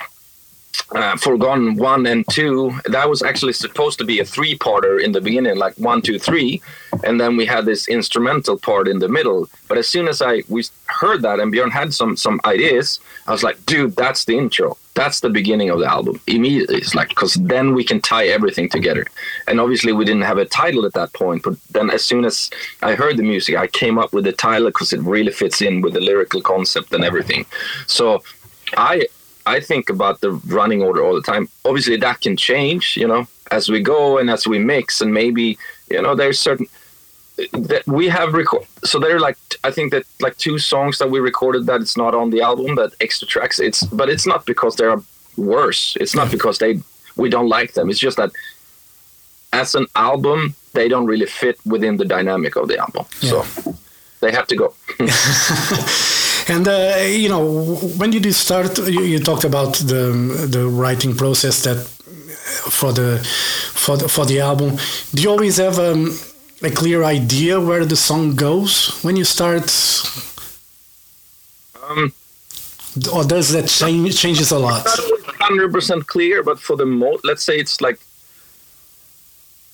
uh, 0.92 1.18
Foregone 1.18 1.76
one 1.76 2.06
and 2.06 2.26
two, 2.30 2.72
that 2.86 3.10
was 3.10 3.22
actually 3.22 3.54
supposed 3.54 3.98
to 4.00 4.06
be 4.06 4.20
a 4.20 4.26
three 4.26 4.58
parter 4.58 5.02
in 5.02 5.12
the 5.12 5.22
beginning, 5.22 5.58
like 5.58 5.76
one, 5.76 6.02
two, 6.02 6.18
three, 6.18 6.62
and 7.04 7.20
then 7.20 7.38
we 7.38 7.46
had 7.46 7.66
this 7.66 7.88
instrumental 7.88 8.58
part 8.58 8.88
in 8.88 9.00
the 9.00 9.10
middle. 9.10 9.50
But 9.68 9.78
as 9.78 9.88
soon 9.88 10.08
as 10.08 10.22
I 10.22 10.44
we 10.50 10.64
heard 10.86 11.22
that 11.24 11.40
and 11.40 11.52
Björn 11.54 11.72
had 11.72 11.94
some 11.94 12.16
some 12.16 12.40
ideas, 12.46 13.00
I 13.28 13.32
was 13.32 13.44
like, 13.44 13.64
dude, 13.66 13.96
that's 13.96 14.26
the 14.26 14.38
intro. 14.38 14.78
That's 14.94 15.20
the 15.20 15.30
beginning 15.30 15.70
of 15.70 15.80
the 15.80 15.86
album. 15.86 16.20
Immediately, 16.26 16.78
it's 16.78 16.96
like 16.96 17.10
because 17.10 17.36
then 17.36 17.76
we 17.76 17.84
can 17.84 18.02
tie 18.02 18.28
everything 18.28 18.68
together. 18.68 19.06
And 19.48 19.60
obviously, 19.60 19.94
we 19.94 20.06
didn't 20.06 20.24
have 20.24 20.40
a 20.40 20.46
title 20.46 20.86
at 20.86 20.94
that 20.94 21.14
point. 21.14 21.44
But 21.44 21.56
then, 21.72 21.92
as 21.92 22.04
soon 22.04 22.26
as 22.26 22.50
I 22.82 22.96
heard 22.96 23.18
the 23.18 23.24
music, 23.24 23.56
I 23.56 23.68
came 23.68 24.00
up 24.00 24.12
with 24.14 24.24
the 24.24 24.32
title 24.32 24.70
because 24.70 24.94
it 24.94 25.02
really 25.02 25.32
fits 25.32 25.62
in 25.62 25.82
with 25.82 25.94
the 25.94 26.02
lyrical 26.02 26.42
concept 26.42 26.94
and 26.94 27.04
everything. 27.04 27.46
So 27.86 28.24
I 28.76 29.08
I 29.48 29.60
think 29.62 29.90
about 29.90 30.20
the 30.20 30.32
running 30.58 30.82
order 30.82 31.04
all 31.04 31.16
the 31.16 31.22
time. 31.22 31.48
Obviously, 31.64 31.98
that 31.98 32.22
can 32.22 32.36
change, 32.36 32.98
you 32.98 33.08
know, 33.08 33.28
as 33.50 33.70
we 33.70 33.80
go 33.82 34.18
and 34.18 34.30
as 34.30 34.46
we 34.46 34.60
mix, 34.60 35.02
and 35.02 35.14
maybe 35.14 35.58
you 35.90 36.02
know 36.02 36.16
there's 36.16 36.40
certain 36.40 36.68
that 37.54 37.84
we 37.88 38.08
have 38.10 38.34
record. 38.34 38.66
So 38.84 39.00
there 39.00 39.16
are 39.16 39.20
like 39.20 39.38
I 39.64 39.72
think 39.72 39.92
that 39.94 40.04
like 40.20 40.38
two 40.38 40.58
songs 40.58 40.98
that 40.98 41.10
we 41.10 41.20
recorded 41.20 41.66
that 41.68 41.82
it's 41.82 41.96
not 41.96 42.14
on 42.14 42.30
the 42.30 42.42
album, 42.42 42.76
that 42.76 42.92
extra 43.00 43.28
tracks. 43.28 43.60
It's 43.60 43.84
but 43.84 44.10
it's 44.10 44.28
not 44.28 44.46
because 44.46 44.76
they're 44.76 45.02
worse. 45.38 45.96
It's 46.02 46.16
not 46.16 46.30
because 46.30 46.58
they 46.58 46.82
we 47.16 47.30
don't 47.30 47.50
like 47.50 47.74
them. 47.74 47.90
It's 47.90 48.00
just 48.00 48.18
that 48.18 48.32
as 49.54 49.76
an 49.76 49.88
album, 49.96 50.56
they 50.74 50.88
don't 50.90 51.06
really 51.06 51.26
fit 51.26 51.58
within 51.66 51.98
the 51.98 52.06
dynamic 52.06 52.58
of 52.58 52.68
the 52.68 52.78
album. 52.78 53.06
Yeah. 53.22 53.44
So 53.44 53.76
they 54.20 54.32
have 54.32 54.48
to 54.48 54.56
go. 54.56 54.74
And 56.50 56.68
uh, 56.68 56.98
you 57.06 57.28
know, 57.28 57.76
when 57.98 58.10
did 58.10 58.26
you 58.26 58.32
start? 58.32 58.78
You, 58.78 59.02
you, 59.02 59.20
talked 59.20 59.44
about 59.44 59.76
the 59.76 60.48
the 60.50 60.68
writing 60.68 61.16
process 61.16 61.64
that 61.64 61.78
for 62.72 62.94
the 62.94 63.20
for 63.74 63.98
the, 63.98 64.08
for 64.08 64.26
the 64.26 64.40
album. 64.40 64.78
Do 65.14 65.22
you 65.22 65.30
always 65.30 65.58
have 65.58 65.78
um, 65.78 66.18
a 66.64 66.70
clear 66.70 67.04
idea 67.04 67.60
where 67.60 67.86
the 67.86 67.98
song 67.98 68.36
goes 68.36 68.98
when 69.04 69.18
you 69.18 69.26
start? 69.26 69.70
Um, 71.84 72.14
or 73.14 73.24
does 73.26 73.52
that 73.52 73.68
change 73.68 74.18
changes 74.18 74.52
a 74.52 74.60
lot? 74.60 74.88
Hundred 75.40 75.74
percent 75.74 76.08
clear, 76.08 76.44
but 76.44 76.60
for 76.60 76.78
the 76.78 76.86
most, 76.86 77.26
let's 77.26 77.44
say 77.44 77.58
it's 77.58 77.82
like 77.82 78.00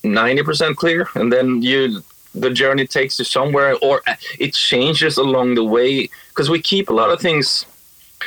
ninety 0.04 0.42
percent 0.42 0.76
clear, 0.78 1.08
and 1.14 1.32
then 1.32 1.62
you 1.62 2.04
the 2.36 2.50
journey 2.50 2.88
takes 2.88 3.20
you 3.20 3.26
somewhere 3.26 3.76
or 3.82 4.02
it 4.40 4.54
changes 4.54 5.18
along 5.18 5.56
the 5.56 5.64
way. 5.64 6.10
Because 6.30 6.50
we 6.50 6.62
keep 6.62 6.90
a 6.90 6.94
lot 6.94 7.12
of 7.12 7.20
things 7.20 7.66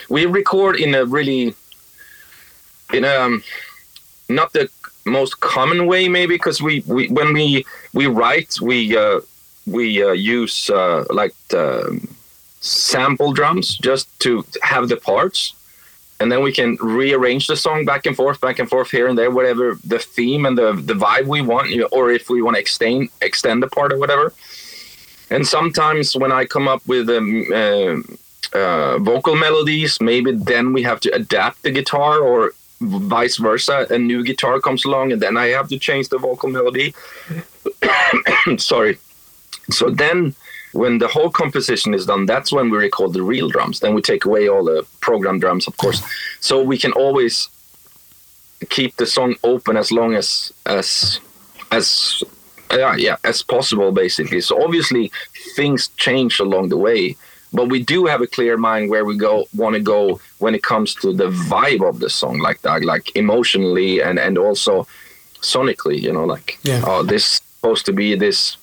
we 0.08 0.26
record 0.26 0.76
in 0.76 0.94
a 0.94 1.04
really 1.04 1.54
in 2.92 3.04
a 3.04 3.16
um, 3.16 3.42
not 4.28 4.52
the 4.52 4.68
most 5.04 5.40
common 5.40 5.86
way 5.86 6.08
maybe 6.08 6.34
because 6.34 6.60
we, 6.60 6.82
we 6.86 7.08
when 7.08 7.32
we 7.32 7.64
we 7.94 8.06
write 8.06 8.60
we 8.60 8.96
uh, 8.96 9.20
we 9.66 10.02
uh, 10.02 10.12
use 10.12 10.70
uh, 10.70 11.04
like 11.10 11.34
sample 12.60 13.32
drums 13.32 13.76
just 13.78 14.08
to 14.20 14.44
have 14.62 14.88
the 14.88 14.96
parts 14.96 15.54
and 16.20 16.32
then 16.32 16.42
we 16.42 16.52
can 16.52 16.76
rearrange 16.80 17.46
the 17.46 17.56
song 17.56 17.84
back 17.84 18.06
and 18.06 18.16
forth, 18.16 18.40
back 18.40 18.58
and 18.58 18.68
forth 18.68 18.90
here 18.90 19.06
and 19.08 19.18
there, 19.18 19.30
whatever 19.30 19.78
the 19.84 19.98
theme 19.98 20.46
and 20.46 20.56
the 20.56 20.72
the 20.72 20.94
vibe 20.94 21.26
we 21.26 21.42
want, 21.42 21.68
or 21.92 22.10
if 22.10 22.30
we 22.30 22.42
want 22.42 22.56
to 22.56 22.60
extend 22.60 23.10
extend 23.20 23.62
the 23.62 23.68
part 23.68 23.92
or 23.92 23.98
whatever. 23.98 24.32
And 25.30 25.46
sometimes 25.46 26.16
when 26.16 26.32
I 26.32 26.44
come 26.44 26.68
up 26.68 26.86
with 26.86 27.10
um, 27.10 27.44
uh, 27.52 27.96
uh, 28.56 28.98
vocal 28.98 29.34
melodies, 29.34 30.00
maybe 30.00 30.32
then 30.32 30.72
we 30.72 30.82
have 30.84 31.00
to 31.00 31.14
adapt 31.14 31.62
the 31.62 31.70
guitar, 31.70 32.20
or 32.20 32.52
vice 32.80 33.36
versa. 33.36 33.86
A 33.90 33.98
new 33.98 34.22
guitar 34.22 34.60
comes 34.60 34.84
along, 34.84 35.12
and 35.12 35.20
then 35.20 35.36
I 35.36 35.48
have 35.48 35.68
to 35.68 35.78
change 35.78 36.08
the 36.08 36.18
vocal 36.18 36.48
melody. 36.48 36.94
Sorry. 38.58 38.98
So 39.70 39.90
then 39.90 40.34
when 40.76 40.98
the 40.98 41.08
whole 41.08 41.30
composition 41.30 41.94
is 41.94 42.06
done, 42.06 42.26
that's 42.26 42.52
when 42.52 42.70
we 42.70 42.76
record 42.78 43.12
the 43.12 43.22
real 43.22 43.48
drums. 43.48 43.80
Then 43.80 43.94
we 43.94 44.02
take 44.02 44.24
away 44.24 44.48
all 44.48 44.64
the 44.64 44.86
program 45.00 45.38
drums, 45.38 45.66
of 45.66 45.76
course, 45.76 46.02
so 46.40 46.62
we 46.62 46.78
can 46.78 46.92
always 46.92 47.48
keep 48.68 48.96
the 48.96 49.06
song 49.06 49.34
open 49.42 49.76
as 49.76 49.92
long 49.92 50.14
as 50.14 50.52
as 50.64 51.20
as 51.72 52.22
yeah 52.70 52.94
yeah 52.96 53.16
as 53.24 53.42
possible, 53.42 53.92
basically. 53.92 54.40
So 54.40 54.62
obviously 54.62 55.10
things 55.56 55.88
change 55.96 56.38
along 56.40 56.68
the 56.68 56.76
way, 56.76 57.16
but 57.52 57.68
we 57.68 57.82
do 57.82 58.06
have 58.06 58.20
a 58.20 58.26
clear 58.26 58.56
mind 58.56 58.90
where 58.90 59.04
we 59.04 59.16
go 59.16 59.46
want 59.54 59.74
to 59.74 59.80
go 59.80 60.20
when 60.38 60.54
it 60.54 60.62
comes 60.62 60.94
to 60.96 61.12
the 61.12 61.30
vibe 61.30 61.88
of 61.88 62.00
the 62.00 62.10
song, 62.10 62.38
like 62.38 62.60
that, 62.62 62.84
like 62.84 63.14
emotionally 63.16 64.02
and 64.02 64.18
and 64.18 64.36
also 64.38 64.86
sonically. 65.40 66.00
You 66.00 66.12
know, 66.12 66.24
like 66.24 66.58
yeah. 66.62 66.82
oh, 66.86 67.02
this 67.02 67.40
supposed 67.66 67.86
to 67.86 67.92
be 67.92 68.14
this 68.14 68.56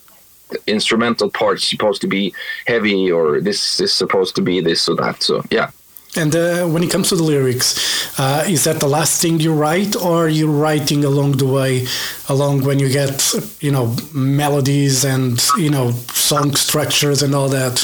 instrumental 0.67 1.29
parts 1.29 1.67
supposed 1.67 2.01
to 2.01 2.07
be 2.07 2.33
heavy 2.65 3.11
or 3.11 3.41
this 3.41 3.79
is 3.79 3.93
supposed 3.93 4.35
to 4.35 4.41
be 4.41 4.61
this 4.61 4.87
or 4.87 4.95
that. 4.95 5.23
So 5.23 5.43
yeah. 5.49 5.71
And 6.15 6.35
uh, 6.35 6.67
when 6.67 6.83
it 6.83 6.91
comes 6.91 7.09
to 7.09 7.15
the 7.15 7.23
lyrics, 7.23 8.19
uh, 8.19 8.45
is 8.47 8.65
that 8.65 8.79
the 8.79 8.87
last 8.87 9.19
thing 9.19 9.39
you 9.39 9.51
write, 9.51 9.95
or 9.95 10.25
are 10.25 10.29
you 10.29 10.51
writing 10.51 11.03
along 11.03 11.37
the 11.37 11.47
way, 11.47 11.87
along 12.29 12.63
when 12.65 12.77
you 12.77 12.89
get, 12.89 13.33
you 13.61 13.71
know, 13.71 13.95
melodies 14.13 15.03
and 15.05 15.41
you 15.57 15.71
know 15.71 15.91
song 16.11 16.55
structures 16.55 17.23
and 17.23 17.33
all 17.33 17.49
that? 17.49 17.75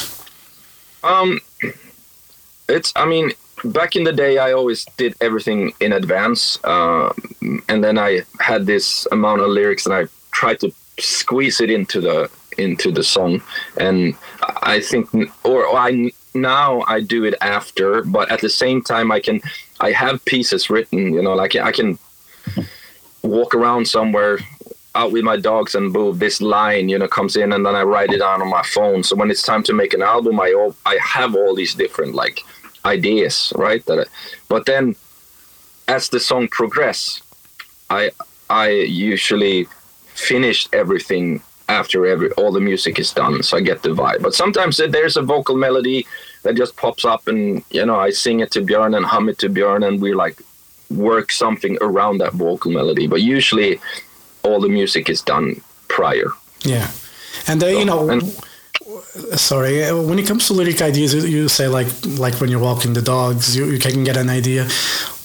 Um, 1.03 1.39
it's. 2.67 2.93
I 2.95 3.05
mean, 3.07 3.31
back 3.65 3.95
in 3.95 4.03
the 4.03 4.13
day, 4.13 4.37
I 4.37 4.51
always 4.51 4.85
did 4.97 5.15
everything 5.21 5.73
in 5.79 5.93
advance, 5.93 6.63
uh, 6.63 7.11
and 7.67 7.83
then 7.83 7.97
I 7.97 8.21
had 8.39 8.67
this 8.67 9.07
amount 9.11 9.41
of 9.41 9.49
lyrics, 9.49 9.87
and 9.87 9.95
I 9.95 10.05
tried 10.31 10.59
to 10.59 10.71
squeeze 10.99 11.61
it 11.61 11.71
into 11.71 11.99
the 11.99 12.29
into 12.59 12.91
the 12.91 13.03
song 13.03 13.41
and 13.77 14.15
i 14.61 14.79
think 14.79 15.09
or 15.43 15.65
i 15.75 16.11
now 16.33 16.81
i 16.81 16.99
do 16.99 17.23
it 17.23 17.35
after 17.41 18.03
but 18.03 18.29
at 18.31 18.41
the 18.41 18.49
same 18.49 18.81
time 18.81 19.11
i 19.11 19.19
can 19.19 19.41
i 19.79 19.91
have 19.91 20.23
pieces 20.25 20.69
written 20.69 21.13
you 21.13 21.21
know 21.21 21.33
like 21.33 21.55
i 21.55 21.71
can 21.71 21.97
walk 23.23 23.55
around 23.55 23.87
somewhere 23.87 24.37
out 24.95 25.11
with 25.11 25.23
my 25.23 25.37
dogs 25.37 25.75
and 25.75 25.93
boom 25.93 26.17
this 26.17 26.41
line 26.41 26.89
you 26.89 26.97
know 26.97 27.07
comes 27.07 27.35
in 27.35 27.53
and 27.53 27.65
then 27.65 27.75
i 27.75 27.83
write 27.83 28.11
it 28.11 28.19
down 28.19 28.41
on 28.41 28.49
my 28.49 28.63
phone. 28.63 29.03
So 29.03 29.15
when 29.15 29.29
it's 29.29 29.43
time 29.43 29.63
to 29.63 29.73
make 29.73 29.93
an 29.93 30.01
album 30.01 30.39
i 30.39 30.53
all, 30.53 30.75
i 30.85 30.97
have 31.01 31.35
all 31.35 31.55
these 31.55 31.75
different 31.75 32.15
like 32.15 32.41
ideas 32.85 33.53
right? 33.55 33.85
That 33.85 33.99
I, 33.99 34.05
but 34.47 34.65
then 34.65 34.95
as 35.87 36.09
the 36.09 36.19
song 36.19 36.47
progress 36.47 37.21
i 37.89 38.11
i 38.49 38.69
usually 38.69 39.67
finished 40.15 40.69
everything 40.73 41.41
after 41.69 42.05
every 42.05 42.31
all 42.31 42.51
the 42.51 42.59
music 42.59 42.99
is 42.99 43.13
done 43.13 43.41
so 43.43 43.57
i 43.57 43.61
get 43.61 43.81
the 43.83 43.89
vibe. 43.89 44.21
But 44.21 44.33
sometimes 44.33 44.77
there's 44.77 45.17
a 45.17 45.21
vocal 45.21 45.55
melody 45.55 46.05
that 46.43 46.55
just 46.55 46.75
pops 46.75 47.05
up 47.05 47.27
and 47.27 47.63
you 47.71 47.85
know 47.85 47.99
i 47.99 48.09
sing 48.09 48.39
it 48.39 48.51
to 48.51 48.61
björn 48.61 48.95
and 48.97 49.05
hum 49.05 49.29
it 49.29 49.37
to 49.39 49.49
björn 49.49 49.87
and 49.87 50.01
we 50.01 50.13
like 50.13 50.37
work 50.89 51.31
something 51.31 51.77
around 51.81 52.17
that 52.17 52.33
vocal 52.33 52.71
melody. 52.71 53.07
But 53.07 53.21
usually 53.21 53.79
all 54.43 54.59
the 54.59 54.69
music 54.69 55.09
is 55.09 55.21
done 55.21 55.61
prior. 55.87 56.27
Yeah. 56.61 56.89
And 57.47 57.63
uh, 57.63 57.67
you 57.67 57.85
know 57.85 58.09
and, 58.09 58.23
sorry 59.37 59.91
when 59.91 60.17
it 60.17 60.25
comes 60.25 60.47
to 60.47 60.53
lyric 60.53 60.81
ideas 60.81 61.13
you 61.13 61.47
say 61.47 61.67
like 61.67 61.87
like 62.17 62.35
when 62.41 62.49
you're 62.49 62.59
walking 62.59 62.93
the 62.93 63.01
dogs 63.01 63.55
you, 63.55 63.65
you 63.65 63.79
can 63.79 64.03
get 64.03 64.17
an 64.17 64.29
idea. 64.29 64.67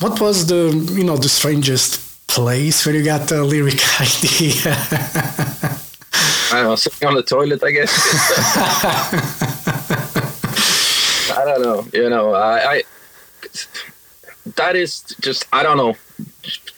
What 0.00 0.20
was 0.20 0.46
the 0.46 0.70
you 0.92 1.04
know 1.04 1.16
the 1.16 1.28
strangest 1.28 2.00
place 2.26 2.84
where 2.84 2.94
you 2.94 3.04
got 3.04 3.28
the 3.28 3.44
lyric 3.44 3.80
idea 4.00 5.80
I 6.52 6.58
don't 6.58 6.64
know, 6.64 6.76
sitting 6.76 7.08
on 7.08 7.14
the 7.14 7.22
toilet, 7.22 7.62
I 7.62 7.70
guess. 7.70 7.90
I 11.36 11.44
don't 11.44 11.62
know. 11.62 11.86
You 11.92 12.10
know, 12.10 12.34
I, 12.34 12.74
I 12.74 12.82
that 14.56 14.76
is 14.76 15.02
just 15.20 15.46
I 15.52 15.62
don't 15.62 15.76
know. 15.76 15.96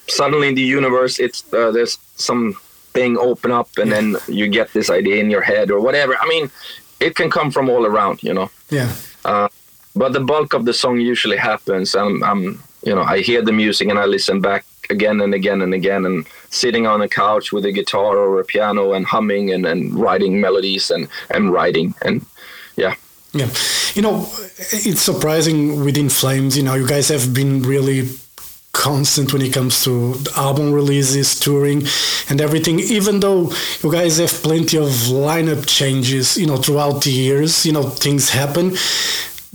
Suddenly 0.08 0.48
in 0.48 0.54
the 0.54 0.62
universe, 0.62 1.18
it's 1.18 1.44
uh, 1.52 1.70
there's 1.70 1.98
some 2.16 2.54
thing 2.92 3.18
open 3.18 3.52
up, 3.52 3.68
and 3.76 3.92
then 3.92 4.16
you 4.28 4.48
get 4.48 4.72
this 4.72 4.88
idea 4.88 5.16
in 5.16 5.30
your 5.30 5.42
head 5.42 5.70
or 5.70 5.80
whatever. 5.80 6.16
I 6.16 6.26
mean, 6.26 6.50
it 7.00 7.14
can 7.14 7.30
come 7.30 7.50
from 7.50 7.68
all 7.68 7.86
around, 7.86 8.22
you 8.22 8.32
know. 8.32 8.50
Yeah. 8.70 8.92
Uh, 9.24 9.48
but 9.94 10.12
the 10.12 10.20
bulk 10.20 10.54
of 10.54 10.64
the 10.64 10.72
song 10.72 11.00
usually 11.00 11.36
happens. 11.36 11.94
I'm, 11.94 12.22
I'm, 12.22 12.62
you 12.84 12.94
know, 12.94 13.02
I 13.02 13.20
hear 13.20 13.42
the 13.42 13.52
music 13.52 13.88
and 13.88 13.98
I 13.98 14.06
listen 14.06 14.40
back 14.40 14.64
again 14.90 15.20
and 15.20 15.34
again 15.34 15.62
and 15.62 15.74
again 15.74 16.04
and 16.06 16.26
sitting 16.50 16.86
on 16.86 17.02
a 17.02 17.08
couch 17.08 17.52
with 17.52 17.64
a 17.64 17.72
guitar 17.72 18.16
or 18.16 18.40
a 18.40 18.44
piano 18.44 18.92
and 18.92 19.06
humming 19.06 19.52
and, 19.52 19.66
and 19.66 19.94
writing 19.94 20.40
melodies 20.40 20.90
and, 20.90 21.08
and 21.30 21.52
writing 21.52 21.94
and 22.02 22.24
yeah 22.76 22.94
Yeah, 23.32 23.50
you 23.94 24.02
know, 24.02 24.24
it's 24.58 25.02
surprising 25.02 25.84
within 25.84 26.08
Flames. 26.08 26.56
You 26.56 26.62
know, 26.62 26.74
you 26.74 26.86
guys 26.86 27.08
have 27.08 27.34
been 27.34 27.62
really 27.62 28.08
constant 28.72 29.32
when 29.32 29.42
it 29.42 29.52
comes 29.52 29.84
to 29.84 30.14
album 30.36 30.72
releases, 30.72 31.38
touring, 31.38 31.82
and 32.30 32.40
everything. 32.40 32.78
Even 32.80 33.20
though 33.20 33.52
you 33.82 33.90
guys 33.92 34.18
have 34.18 34.32
plenty 34.42 34.78
of 34.78 34.88
lineup 35.10 35.66
changes, 35.66 36.36
you 36.36 36.46
know, 36.46 36.56
throughout 36.56 37.02
the 37.02 37.10
years, 37.10 37.66
you 37.66 37.72
know, 37.72 37.82
things 37.82 38.30
happen. 38.30 38.76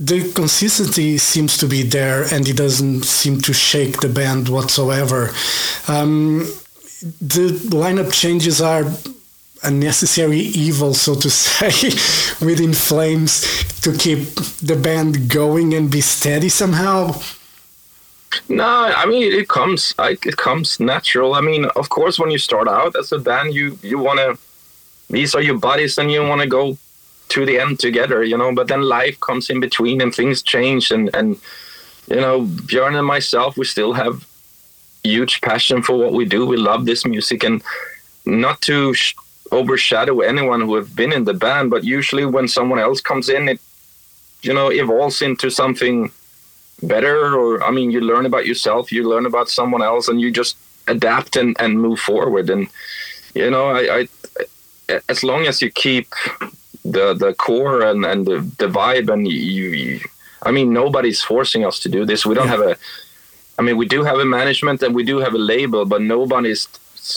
The 0.02 0.32
consistency 0.32 1.16
seems 1.18 1.56
to 1.58 1.68
be 1.68 1.84
there, 1.84 2.24
and 2.34 2.48
it 2.48 2.56
doesn't 2.56 3.04
seem 3.04 3.40
to 3.42 3.52
shake 3.52 4.00
the 4.00 4.08
band 4.08 4.48
whatsoever. 4.48 5.28
Um, 5.86 6.40
the 7.20 7.50
lineup 7.70 8.12
changes 8.12 8.60
are 8.60 8.84
a 9.62 9.70
necessary 9.70 10.40
evil, 10.40 10.92
so 10.94 11.14
to 11.14 11.30
say, 11.44 11.70
within 12.44 12.74
Flames 12.74 13.42
to 13.82 13.96
keep 13.96 14.34
the 14.60 14.74
band 14.74 15.30
going 15.30 15.72
and 15.72 15.88
be 15.88 16.00
steady 16.00 16.48
somehow? 16.48 17.20
No, 18.48 18.66
I 18.66 19.06
mean 19.06 19.30
it 19.32 19.48
comes. 19.48 19.94
like 19.98 20.26
it 20.26 20.36
comes 20.36 20.80
natural. 20.80 21.34
I 21.34 21.42
mean, 21.42 21.66
of 21.76 21.90
course, 21.90 22.18
when 22.18 22.32
you 22.32 22.38
start 22.38 22.66
out 22.66 22.96
as 22.96 23.12
a 23.12 23.20
band, 23.20 23.54
you 23.54 23.78
you 23.82 23.98
want 23.98 24.18
to. 24.18 24.36
These 25.10 25.36
are 25.36 25.42
your 25.42 25.58
buddies, 25.58 25.98
and 25.98 26.10
you 26.10 26.22
want 26.26 26.40
to 26.40 26.48
go 26.48 26.76
to 27.32 27.46
the 27.46 27.58
end 27.58 27.80
together, 27.80 28.22
you 28.22 28.36
know. 28.36 28.54
But 28.54 28.68
then 28.68 28.82
life 28.82 29.18
comes 29.20 29.50
in 29.50 29.60
between, 29.60 30.00
and 30.00 30.14
things 30.14 30.42
change, 30.42 30.90
and 30.90 31.10
and 31.14 31.40
you 32.08 32.20
know, 32.24 32.42
Björn 32.68 32.96
and 32.98 33.06
myself, 33.06 33.56
we 33.56 33.64
still 33.64 33.92
have 33.92 34.26
huge 35.02 35.40
passion 35.40 35.82
for 35.82 35.96
what 35.96 36.12
we 36.12 36.24
do. 36.24 36.46
We 36.46 36.56
love 36.56 36.84
this 36.84 37.04
music, 37.06 37.44
and 37.44 37.62
not 38.24 38.60
to 38.62 38.94
sh- 38.94 39.14
overshadow 39.50 40.20
anyone 40.20 40.60
who 40.60 40.74
have 40.76 40.94
been 40.94 41.12
in 41.12 41.24
the 41.24 41.34
band, 41.34 41.70
but 41.70 41.84
usually 41.84 42.26
when 42.26 42.48
someone 42.48 42.78
else 42.78 43.00
comes 43.00 43.28
in, 43.28 43.48
it 43.48 43.60
you 44.42 44.52
know 44.52 44.68
evolves 44.70 45.22
into 45.22 45.50
something 45.50 46.10
better. 46.82 47.16
Or 47.40 47.62
I 47.64 47.70
mean, 47.70 47.90
you 47.90 48.00
learn 48.00 48.26
about 48.26 48.46
yourself, 48.46 48.92
you 48.92 49.08
learn 49.08 49.26
about 49.26 49.48
someone 49.48 49.82
else, 49.82 50.08
and 50.08 50.20
you 50.20 50.30
just 50.30 50.56
adapt 50.88 51.36
and, 51.36 51.56
and 51.60 51.80
move 51.80 52.00
forward. 52.00 52.50
And 52.50 52.68
you 53.34 53.50
know, 53.50 53.66
I, 53.68 53.82
I 53.98 54.08
as 55.08 55.22
long 55.22 55.46
as 55.46 55.62
you 55.62 55.70
keep 55.70 56.08
the 56.84 57.14
the 57.14 57.34
core 57.34 57.82
and 57.82 58.04
and 58.04 58.26
the, 58.26 58.40
the 58.58 58.68
vibe, 58.68 59.12
and 59.12 59.26
you, 59.26 59.70
you, 59.70 60.00
I 60.42 60.50
mean, 60.50 60.72
nobody's 60.72 61.22
forcing 61.22 61.64
us 61.64 61.78
to 61.80 61.88
do 61.88 62.04
this. 62.04 62.26
We 62.26 62.34
don't 62.34 62.48
have 62.48 62.60
a 62.60 62.76
I 63.58 63.62
mean, 63.62 63.76
we 63.76 63.86
do 63.86 64.02
have 64.02 64.18
a 64.18 64.24
management 64.24 64.82
and 64.82 64.94
we 64.94 65.04
do 65.04 65.18
have 65.18 65.34
a 65.34 65.38
label, 65.38 65.84
but 65.84 66.02
nobody's 66.02 66.68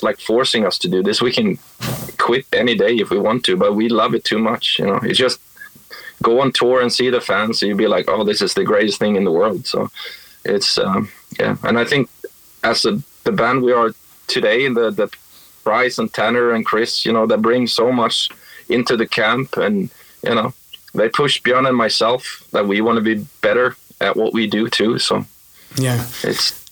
like 0.02 0.20
forcing 0.20 0.66
us 0.66 0.78
to 0.80 0.88
do 0.88 1.02
this. 1.02 1.22
We 1.22 1.32
can 1.32 1.58
quit 2.18 2.46
any 2.54 2.76
day 2.76 2.96
if 2.98 3.10
we 3.10 3.20
want 3.20 3.46
to, 3.46 3.56
but 3.56 3.76
we 3.76 3.90
love 3.90 4.14
it 4.14 4.24
too 4.24 4.40
much. 4.40 4.78
You 4.80 4.88
know, 4.88 5.00
it's 5.04 5.18
just 5.18 5.40
go 6.22 6.42
on 6.42 6.52
tour 6.52 6.82
and 6.82 6.92
see 6.92 7.10
the 7.10 7.22
fans, 7.22 7.62
and 7.62 7.70
you'd 7.70 7.78
be 7.78 7.88
like, 7.88 8.06
oh, 8.08 8.24
this 8.24 8.42
is 8.42 8.54
the 8.54 8.64
greatest 8.64 9.00
thing 9.00 9.16
in 9.16 9.24
the 9.24 9.32
world. 9.32 9.66
So 9.66 9.90
it's 10.44 10.78
um, 10.78 11.10
yeah, 11.40 11.56
and 11.64 11.80
I 11.80 11.86
think 11.86 12.10
as 12.64 12.86
a, 12.86 13.02
the 13.24 13.32
band 13.32 13.62
we 13.62 13.72
are 13.72 13.92
today, 14.28 14.68
the 14.68 14.92
the 14.92 15.10
Bryce 15.64 15.98
and 15.98 16.14
Tanner 16.14 16.52
and 16.52 16.66
Chris, 16.66 17.06
you 17.06 17.14
know, 17.14 17.26
that 17.28 17.42
bring 17.42 17.66
so 17.66 17.92
much 17.92 18.30
into 18.70 18.98
the 18.98 19.08
camp, 19.08 19.58
and 19.58 19.90
you 20.24 20.36
know, 20.36 20.54
they 20.94 21.10
push 21.10 21.42
Björn 21.42 21.68
and 21.68 21.78
myself 21.78 22.48
that 22.52 22.68
we 22.68 22.82
want 22.82 22.98
to 22.98 23.16
be 23.16 23.26
better 23.42 23.76
at 24.02 24.16
what 24.16 24.34
we 24.34 24.48
do 24.48 24.70
too. 24.70 25.00
So 25.00 25.26
yeah, 25.78 26.06
it's 26.24 26.66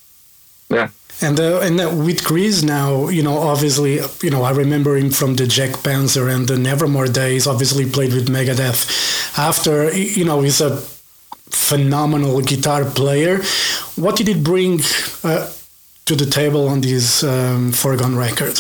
yeah. 0.69 0.89
And 1.21 1.39
uh, 1.39 1.59
and 1.61 1.79
uh, 1.79 1.89
with 1.89 2.23
Chris 2.23 2.63
now, 2.63 3.07
you 3.07 3.23
know, 3.23 3.37
obviously, 3.37 3.99
you 4.21 4.31
know, 4.31 4.43
I 4.43 4.51
remember 4.51 4.97
him 4.97 5.11
from 5.11 5.35
the 5.35 5.45
Jag 5.45 5.71
Panzer 5.83 6.33
and 6.33 6.47
the 6.47 6.57
Nevermore 6.57 7.07
days. 7.07 7.47
Obviously, 7.47 7.89
played 7.89 8.13
with 8.13 8.27
Megadeth. 8.29 9.37
After, 9.37 9.95
you 9.95 10.25
know, 10.25 10.41
he's 10.41 10.61
a 10.61 10.77
phenomenal 11.49 12.41
guitar 12.41 12.83
player. 12.83 13.41
What 13.95 14.15
did 14.15 14.27
it 14.27 14.43
bring 14.43 14.81
uh, 15.23 15.51
to 16.05 16.15
the 16.15 16.25
table 16.25 16.67
on 16.67 16.81
this 16.81 17.23
um, 17.23 17.71
Foregone 17.71 18.15
record? 18.15 18.59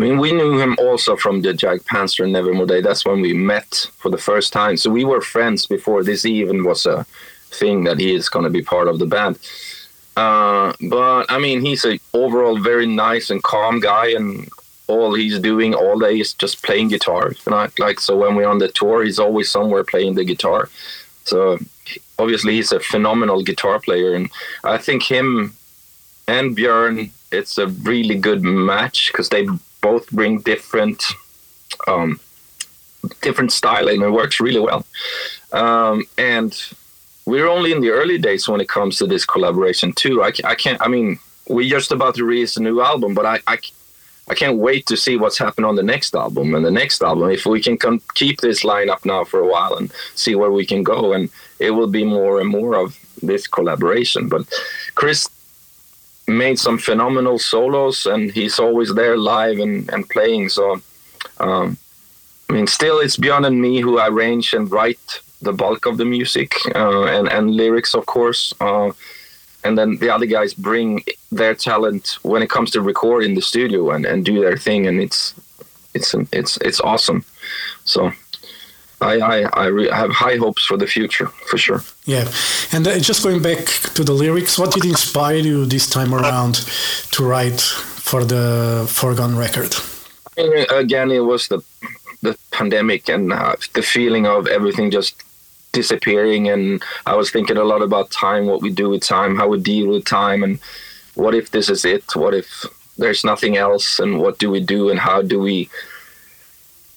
I 0.00 0.02
mean, 0.02 0.18
we 0.18 0.32
knew 0.32 0.58
him 0.58 0.76
also 0.78 1.14
from 1.14 1.42
the 1.42 1.52
Jag 1.52 1.80
Panzer 1.82 2.24
and 2.24 2.32
Nevermore 2.32 2.64
Day. 2.64 2.80
That's 2.80 3.04
when 3.04 3.20
we 3.20 3.34
met 3.34 3.86
for 3.98 4.10
the 4.10 4.16
first 4.16 4.50
time. 4.50 4.78
So 4.78 4.88
we 4.88 5.04
were 5.04 5.20
friends 5.20 5.66
before 5.66 6.02
this 6.02 6.24
even 6.24 6.64
was 6.64 6.86
a 6.86 7.04
thing 7.50 7.84
that 7.84 7.98
he 7.98 8.14
is 8.14 8.30
going 8.30 8.44
to 8.44 8.50
be 8.50 8.62
part 8.62 8.88
of 8.88 8.98
the 8.98 9.04
band. 9.04 9.38
Uh, 10.16 10.72
but 10.88 11.26
I 11.28 11.38
mean, 11.38 11.60
he's 11.60 11.84
a 11.84 12.00
overall 12.14 12.58
very 12.58 12.86
nice 12.86 13.28
and 13.28 13.42
calm 13.42 13.78
guy, 13.78 14.12
and 14.12 14.48
all 14.86 15.12
he's 15.12 15.38
doing 15.38 15.74
all 15.74 15.98
day 15.98 16.18
is 16.18 16.32
just 16.32 16.62
playing 16.62 16.88
guitar. 16.88 17.32
Know, 17.46 17.68
like 17.78 18.00
so 18.00 18.16
when 18.16 18.36
we're 18.36 18.48
on 18.48 18.58
the 18.58 18.68
tour, 18.68 19.04
he's 19.04 19.18
always 19.18 19.50
somewhere 19.50 19.84
playing 19.84 20.14
the 20.14 20.24
guitar. 20.24 20.70
So 21.24 21.58
obviously, 22.18 22.54
he's 22.54 22.72
a 22.72 22.80
phenomenal 22.80 23.42
guitar 23.42 23.78
player, 23.78 24.14
and 24.14 24.30
I 24.64 24.78
think 24.78 25.02
him 25.02 25.52
and 26.26 26.56
Björn, 26.56 27.10
it's 27.30 27.58
a 27.58 27.66
really 27.66 28.14
good 28.14 28.42
match 28.42 29.12
because 29.12 29.28
they 29.28 29.46
both 29.80 30.10
bring 30.10 30.40
different. 30.40 31.04
Um, 31.86 32.20
different 33.22 33.50
style 33.50 33.88
and 33.88 34.02
it 34.02 34.10
works 34.10 34.40
really 34.40 34.60
well 34.60 34.84
um, 35.52 36.04
and 36.18 36.54
we're 37.26 37.48
only 37.48 37.72
in 37.72 37.80
the 37.80 37.90
early 37.90 38.18
days 38.18 38.48
when 38.48 38.60
it 38.60 38.68
comes 38.68 38.96
to 38.98 39.06
this 39.06 39.24
collaboration 39.24 39.92
too. 39.92 40.22
I, 40.22 40.32
I 40.44 40.54
can't. 40.54 40.80
I 40.80 40.88
mean, 40.88 41.18
we're 41.48 41.68
just 41.68 41.92
about 41.92 42.14
to 42.16 42.24
release 42.24 42.56
a 42.56 42.62
new 42.62 42.80
album, 42.80 43.14
but 43.14 43.26
I, 43.26 43.40
I, 43.46 43.58
I 44.28 44.34
can't 44.34 44.58
wait 44.58 44.86
to 44.86 44.96
see 44.96 45.16
what's 45.16 45.38
happened 45.38 45.66
on 45.66 45.76
the 45.76 45.82
next 45.82 46.14
album 46.14 46.54
and 46.54 46.64
the 46.64 46.70
next 46.70 47.02
album. 47.02 47.30
If 47.30 47.46
we 47.46 47.60
can 47.60 47.76
come, 47.76 48.00
keep 48.14 48.40
this 48.40 48.62
lineup 48.64 49.04
now 49.04 49.24
for 49.24 49.40
a 49.40 49.46
while 49.46 49.76
and 49.76 49.92
see 50.14 50.34
where 50.34 50.50
we 50.50 50.64
can 50.64 50.82
go, 50.82 51.12
and 51.12 51.30
it 51.58 51.70
will 51.70 51.88
be 51.88 52.04
more 52.04 52.40
and 52.40 52.48
more 52.48 52.74
of 52.74 52.98
this 53.22 53.46
collaboration. 53.46 54.28
But 54.28 54.48
Chris 54.94 55.28
made 56.26 56.58
some 56.58 56.78
phenomenal 56.78 57.38
solos, 57.38 58.06
and 58.06 58.30
he's 58.30 58.58
always 58.58 58.94
there 58.94 59.16
live 59.16 59.58
and, 59.58 59.90
and 59.92 60.08
playing. 60.08 60.48
So, 60.48 60.80
um, 61.38 61.76
I 62.48 62.52
mean, 62.52 62.66
still 62.66 62.98
it's 63.00 63.16
Björn 63.16 63.46
and 63.46 63.60
me 63.60 63.80
who 63.80 63.98
arrange 63.98 64.54
and 64.54 64.70
write 64.70 65.20
the 65.42 65.52
bulk 65.52 65.86
of 65.86 65.96
the 65.96 66.04
music 66.04 66.54
uh, 66.74 67.04
and 67.04 67.28
and 67.28 67.50
lyrics, 67.50 67.94
of 67.94 68.06
course. 68.06 68.54
Uh, 68.60 68.92
and 69.64 69.76
then 69.76 69.98
the 69.98 70.08
other 70.08 70.26
guys 70.26 70.54
bring 70.54 71.04
their 71.30 71.54
talent 71.54 72.18
when 72.22 72.42
it 72.42 72.50
comes 72.50 72.70
to 72.70 72.80
record 72.80 73.24
in 73.24 73.34
the 73.34 73.42
studio 73.42 73.90
and, 73.90 74.06
and 74.06 74.24
do 74.24 74.40
their 74.40 74.56
thing, 74.56 74.86
and 74.86 75.00
it's 75.00 75.34
it's 75.94 76.14
it's 76.32 76.56
it's 76.58 76.80
awesome. 76.80 77.24
So. 77.84 78.12
I, 79.00 79.18
I, 79.18 79.36
I 79.54 79.66
re- 79.66 79.90
have 79.90 80.10
high 80.10 80.36
hopes 80.36 80.64
for 80.64 80.76
the 80.76 80.86
future, 80.86 81.26
for 81.26 81.56
sure. 81.56 81.82
Yeah. 82.04 82.30
And 82.72 82.86
uh, 82.86 82.98
just 82.98 83.22
going 83.22 83.42
back 83.42 83.64
to 83.94 84.04
the 84.04 84.12
lyrics, 84.12 84.58
what 84.58 84.72
did 84.72 84.84
inspire 84.84 85.36
you 85.36 85.64
this 85.66 85.88
time 85.88 86.14
around 86.14 86.54
to 87.12 87.24
write 87.24 87.60
for 87.60 88.24
the 88.24 88.86
Foregone 88.88 89.36
record? 89.36 89.74
Again, 90.36 91.10
it 91.10 91.20
was 91.20 91.48
the 91.48 91.60
the 92.22 92.36
pandemic 92.50 93.08
and 93.08 93.32
uh, 93.32 93.56
the 93.74 93.82
feeling 93.82 94.26
of 94.26 94.46
everything 94.46 94.90
just 94.90 95.22
disappearing 95.72 96.48
and 96.48 96.82
i 97.06 97.14
was 97.14 97.30
thinking 97.30 97.56
a 97.56 97.64
lot 97.64 97.80
about 97.80 98.10
time 98.10 98.46
what 98.46 98.60
we 98.60 98.70
do 98.70 98.90
with 98.90 99.02
time 99.02 99.36
how 99.36 99.48
we 99.48 99.58
deal 99.58 99.88
with 99.88 100.04
time 100.04 100.42
and 100.42 100.58
what 101.14 101.34
if 101.34 101.50
this 101.52 101.68
is 101.70 101.84
it 101.84 102.04
what 102.14 102.34
if 102.34 102.66
there's 102.98 103.24
nothing 103.24 103.56
else 103.56 103.98
and 103.98 104.18
what 104.18 104.38
do 104.38 104.50
we 104.50 104.60
do 104.60 104.90
and 104.90 104.98
how 104.98 105.22
do 105.22 105.38
we 105.38 105.68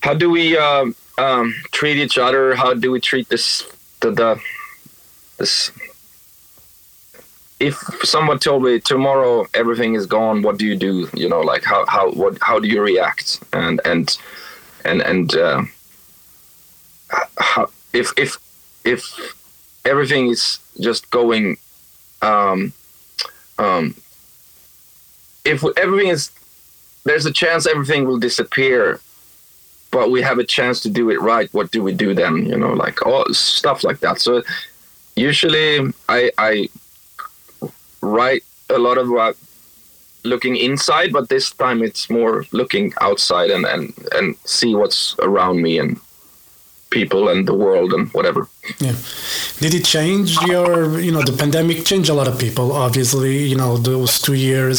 how 0.01 0.13
do 0.13 0.29
we 0.29 0.57
uh, 0.57 0.85
um, 1.17 1.53
treat 1.71 1.97
each 1.97 2.17
other 2.17 2.55
how 2.55 2.73
do 2.73 2.91
we 2.91 2.99
treat 2.99 3.29
this 3.29 3.67
the, 4.01 4.11
the 4.11 4.41
this 5.37 5.71
if 7.63 7.75
someone 8.03 8.39
told 8.39 8.63
me 8.63 8.79
tomorrow 8.79 9.47
everything 9.53 9.93
is 9.95 10.05
gone 10.05 10.41
what 10.41 10.57
do 10.57 10.65
you 10.65 10.75
do? 10.75 11.07
You 11.13 11.29
know 11.29 11.39
like 11.39 11.63
how 11.63 11.85
how 11.85 12.11
what 12.11 12.37
how 12.41 12.59
do 12.59 12.67
you 12.67 12.81
react? 12.81 13.41
And 13.53 13.79
and 13.85 14.17
and 14.83 15.01
and 15.01 15.35
uh, 15.35 15.63
how, 17.39 17.69
if 17.93 18.11
if 18.17 18.37
if 18.83 19.01
everything 19.85 20.27
is 20.27 20.59
just 20.81 21.09
going 21.09 21.57
um, 22.21 22.73
um, 23.57 23.95
if 25.45 25.63
everything 25.77 26.09
is 26.09 26.31
there's 27.05 27.25
a 27.25 27.31
chance 27.31 27.65
everything 27.65 28.05
will 28.05 28.19
disappear 28.19 28.99
but 29.93 30.11
we 30.11 30.21
have 30.21 30.39
a 30.39 30.43
chance 30.43 30.81
to 30.81 30.89
do 30.89 31.09
it 31.11 31.21
right 31.21 31.53
what 31.53 31.71
do 31.71 31.81
we 31.83 31.93
do 31.93 32.13
then 32.13 32.45
you 32.45 32.57
know 32.57 32.73
like 32.73 33.05
all 33.05 33.23
stuff 33.31 33.83
like 33.83 33.99
that. 33.99 34.19
So 34.19 34.41
usually 35.15 35.93
i 36.09 36.31
i 36.37 36.67
write 38.01 38.43
a 38.69 38.79
lot 38.79 38.97
of 38.97 39.07
what 39.09 39.37
looking 40.23 40.55
inside 40.55 41.13
but 41.13 41.29
this 41.29 41.51
time 41.51 41.83
it's 41.83 42.09
more 42.09 42.45
looking 42.51 42.91
outside 43.01 43.51
and 43.51 43.65
and 43.65 43.93
and 44.13 44.35
see 44.45 44.73
what's 44.73 45.15
around 45.19 45.61
me 45.61 45.77
and 45.77 45.99
people 46.93 47.29
and 47.29 47.47
the 47.47 47.57
world 47.65 47.91
and 47.93 48.07
whatever. 48.13 48.47
Yeah. 48.79 48.95
Did 49.59 49.73
it 49.73 49.85
change 49.85 50.37
your, 50.43 50.99
you 50.99 51.11
know, 51.11 51.23
the 51.23 51.35
pandemic 51.43 51.85
changed 51.85 52.09
a 52.09 52.13
lot 52.13 52.27
of 52.27 52.37
people, 52.37 52.71
obviously, 52.71 53.43
you 53.51 53.55
know, 53.55 53.77
those 53.77 54.21
two 54.21 54.35
years, 54.35 54.77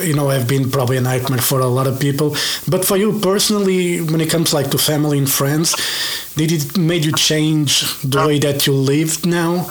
you 0.00 0.14
know, 0.14 0.28
have 0.28 0.46
been 0.46 0.70
probably 0.70 0.98
a 0.98 1.00
nightmare 1.00 1.40
for 1.40 1.60
a 1.60 1.66
lot 1.66 1.86
of 1.86 1.98
people. 1.98 2.36
But 2.68 2.84
for 2.84 2.96
you 2.96 3.18
personally, 3.20 4.00
when 4.00 4.20
it 4.20 4.30
comes 4.30 4.52
like 4.52 4.70
to 4.70 4.78
family 4.78 5.18
and 5.18 5.30
friends, 5.30 5.74
did 6.36 6.52
it 6.52 6.76
made 6.76 7.04
you 7.04 7.12
change 7.12 7.70
the 8.02 8.26
way 8.26 8.38
that 8.40 8.66
you 8.66 8.74
lived 8.74 9.26
now? 9.26 9.66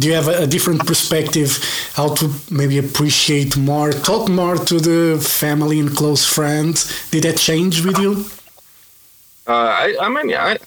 Do 0.00 0.06
you 0.06 0.14
have 0.14 0.28
a, 0.28 0.42
a 0.44 0.46
different 0.46 0.86
perspective 0.86 1.58
how 1.94 2.14
to 2.14 2.30
maybe 2.50 2.78
appreciate 2.78 3.56
more, 3.56 3.90
talk 3.92 4.28
more 4.28 4.56
to 4.56 4.76
the 4.78 5.18
family 5.20 5.80
and 5.80 5.90
close 5.96 6.24
friends? 6.24 6.86
Did 7.10 7.24
that 7.24 7.38
change 7.38 7.84
with 7.84 7.98
you? 7.98 8.24
Uh, 9.46 9.72
I, 9.84 9.96
I 10.00 10.08
mean, 10.08 10.34
I, 10.34 10.58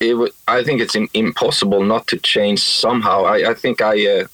it 0.00 0.12
w- 0.12 0.32
I 0.46 0.62
think 0.62 0.80
it's 0.80 0.94
im- 0.94 1.08
impossible 1.14 1.82
not 1.82 2.06
to 2.08 2.18
change 2.18 2.60
somehow. 2.60 3.24
I, 3.24 3.50
I 3.50 3.54
think 3.54 3.80
I 3.80 4.06
uh, 4.06 4.26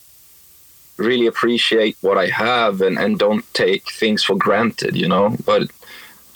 really 0.96 1.27
appreciate 1.27 1.96
what 2.01 2.18
I 2.18 2.27
have 2.27 2.81
and, 2.81 2.98
and 2.98 3.18
don't 3.18 3.44
take 3.55 3.90
things 3.90 4.22
for 4.25 4.37
granted, 4.37 4.96
you 4.96 5.09
know. 5.09 5.37
But 5.44 5.70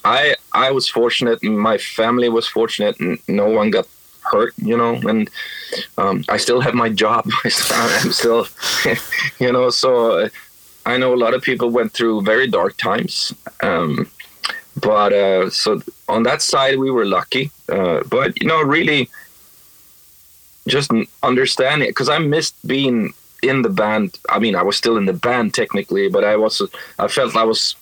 I 0.04 0.36
I 0.52 0.70
was 0.70 0.88
fortunate, 0.88 1.42
my 1.42 1.78
family 1.78 2.28
was 2.28 2.46
fortunate, 2.46 2.98
and 3.00 3.18
no 3.28 3.48
one 3.48 3.70
got 3.70 3.86
hurt, 4.22 4.54
you 4.58 4.76
know. 4.76 4.94
And 4.94 5.30
um, 5.98 6.24
I 6.28 6.36
still 6.36 6.60
have 6.60 6.74
my 6.74 6.88
job. 6.88 7.28
I'm 7.44 8.12
still, 8.12 8.46
you 9.38 9.52
know. 9.52 9.70
So 9.70 10.20
uh, 10.20 10.28
I 10.84 10.96
know 10.96 11.14
a 11.14 11.22
lot 11.24 11.34
of 11.34 11.42
people 11.42 11.70
went 11.70 11.92
through 11.92 12.22
very 12.22 12.46
dark 12.46 12.76
times. 12.76 13.34
Um, 13.60 14.08
but 14.80 15.12
uh, 15.12 15.50
so 15.50 15.80
on 16.08 16.22
that 16.24 16.42
side, 16.42 16.78
we 16.78 16.90
were 16.90 17.06
lucky. 17.06 17.50
Uh, 17.68 18.00
but 18.08 18.40
you 18.40 18.46
know, 18.46 18.62
really, 18.62 19.08
just 20.66 20.90
understanding 21.22 21.88
because 21.88 22.08
I 22.08 22.18
missed 22.18 22.54
being 22.66 23.14
in 23.42 23.62
the 23.62 23.68
band. 23.68 24.18
I 24.28 24.38
mean, 24.38 24.54
I 24.54 24.62
was 24.62 24.76
still 24.76 24.96
in 24.96 25.06
the 25.06 25.12
band 25.12 25.54
technically, 25.54 26.08
but 26.08 26.24
I 26.24 26.36
was. 26.36 26.62
I 26.98 27.08
felt 27.08 27.36
I 27.36 27.44
was. 27.44 27.76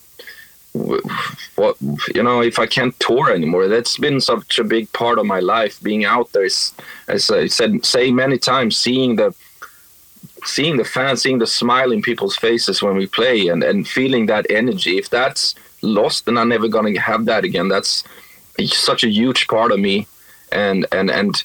What 1.54 1.76
you 2.12 2.22
know, 2.22 2.40
if 2.42 2.58
I 2.58 2.66
can't 2.66 2.98
tour 2.98 3.30
anymore, 3.30 3.68
that's 3.68 3.96
been 3.96 4.20
such 4.20 4.58
a 4.58 4.64
big 4.64 4.92
part 4.92 5.20
of 5.20 5.26
my 5.26 5.38
life. 5.38 5.80
Being 5.80 6.04
out 6.04 6.32
there, 6.32 6.44
is, 6.44 6.74
as 7.06 7.30
I 7.30 7.46
said, 7.46 7.84
say 7.84 8.10
many 8.10 8.38
times, 8.38 8.76
seeing 8.76 9.14
the 9.14 9.32
seeing 10.44 10.76
the 10.76 10.84
fans, 10.84 11.22
seeing 11.22 11.38
the 11.38 11.46
smile 11.46 11.92
in 11.92 12.02
people's 12.02 12.36
faces 12.36 12.82
when 12.82 12.96
we 12.96 13.06
play, 13.06 13.46
and 13.46 13.62
and 13.62 13.86
feeling 13.86 14.26
that 14.26 14.46
energy. 14.50 14.98
If 14.98 15.10
that's 15.10 15.54
lost, 15.80 16.26
then 16.26 16.36
I'm 16.36 16.48
never 16.48 16.66
gonna 16.66 16.98
have 17.00 17.24
that 17.26 17.44
again. 17.44 17.68
That's 17.68 18.02
such 18.64 19.04
a 19.04 19.08
huge 19.08 19.46
part 19.46 19.70
of 19.70 19.78
me, 19.78 20.08
and 20.50 20.86
and 20.90 21.08
and 21.08 21.42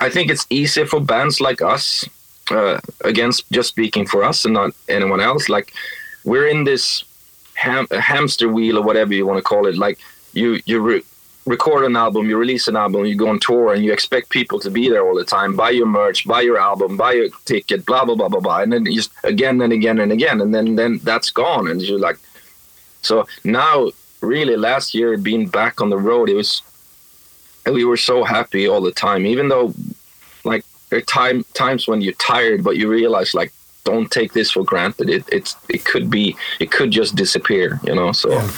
I 0.00 0.08
think 0.08 0.30
it's 0.30 0.46
easier 0.50 0.86
for 0.86 1.00
bands 1.00 1.40
like 1.40 1.60
us, 1.62 2.08
uh, 2.50 2.80
against 3.04 3.50
just 3.52 3.68
speaking 3.68 4.06
for 4.06 4.24
us 4.24 4.44
and 4.44 4.54
not 4.54 4.72
anyone 4.88 5.20
else. 5.20 5.48
Like 5.48 5.72
we're 6.24 6.48
in 6.48 6.64
this 6.64 7.04
ham- 7.54 7.86
hamster 7.90 8.48
wheel 8.48 8.78
or 8.78 8.82
whatever 8.82 9.14
you 9.14 9.26
want 9.26 9.38
to 9.38 9.42
call 9.42 9.66
it. 9.66 9.76
Like 9.76 9.98
you 10.32 10.60
you 10.66 10.80
re- 10.80 11.04
record 11.46 11.84
an 11.84 11.96
album, 11.96 12.28
you 12.28 12.36
release 12.36 12.68
an 12.68 12.76
album, 12.76 13.04
you 13.04 13.14
go 13.14 13.28
on 13.28 13.38
tour, 13.38 13.74
and 13.74 13.84
you 13.84 13.92
expect 13.92 14.30
people 14.30 14.58
to 14.60 14.70
be 14.70 14.88
there 14.88 15.06
all 15.06 15.14
the 15.14 15.24
time, 15.24 15.56
buy 15.56 15.70
your 15.70 15.86
merch, 15.86 16.26
buy 16.26 16.40
your 16.40 16.58
album, 16.58 16.96
buy 16.96 17.12
your 17.12 17.28
ticket, 17.44 17.84
blah 17.86 18.04
blah 18.04 18.14
blah 18.14 18.28
blah 18.28 18.40
blah, 18.40 18.60
and 18.60 18.72
then 18.72 18.84
just 18.84 19.10
again 19.24 19.60
and 19.60 19.72
again 19.72 19.98
and 19.98 20.12
again, 20.12 20.40
and 20.40 20.54
then 20.54 20.76
then 20.76 21.00
that's 21.02 21.30
gone, 21.30 21.68
and 21.68 21.82
you're 21.82 21.98
like, 21.98 22.18
so 23.02 23.26
now 23.44 23.90
really 24.20 24.56
last 24.56 24.94
year 24.94 25.16
being 25.16 25.46
back 25.46 25.80
on 25.80 25.88
the 25.90 25.96
road, 25.96 26.28
it 26.28 26.34
was 26.34 26.62
we 27.66 27.84
were 27.84 27.96
so 27.96 28.24
happy 28.24 28.68
all 28.68 28.80
the 28.80 28.92
time, 28.92 29.26
even 29.26 29.48
though 29.48 29.74
like 30.44 30.64
there 30.88 30.98
are 30.98 31.02
time 31.02 31.44
times 31.54 31.86
when 31.86 32.00
you're 32.00 32.14
tired, 32.14 32.64
but 32.64 32.76
you 32.76 32.88
realize 32.88 33.34
like 33.34 33.52
don't 33.84 34.10
take 34.10 34.32
this 34.32 34.50
for 34.50 34.64
granted. 34.64 35.08
It 35.10 35.24
it's 35.32 35.56
it 35.68 35.84
could 35.84 36.10
be 36.10 36.36
it 36.58 36.70
could 36.70 36.90
just 36.90 37.14
disappear, 37.16 37.80
you 37.84 37.94
know. 37.94 38.12
So 38.12 38.30
Yeah. 38.30 38.50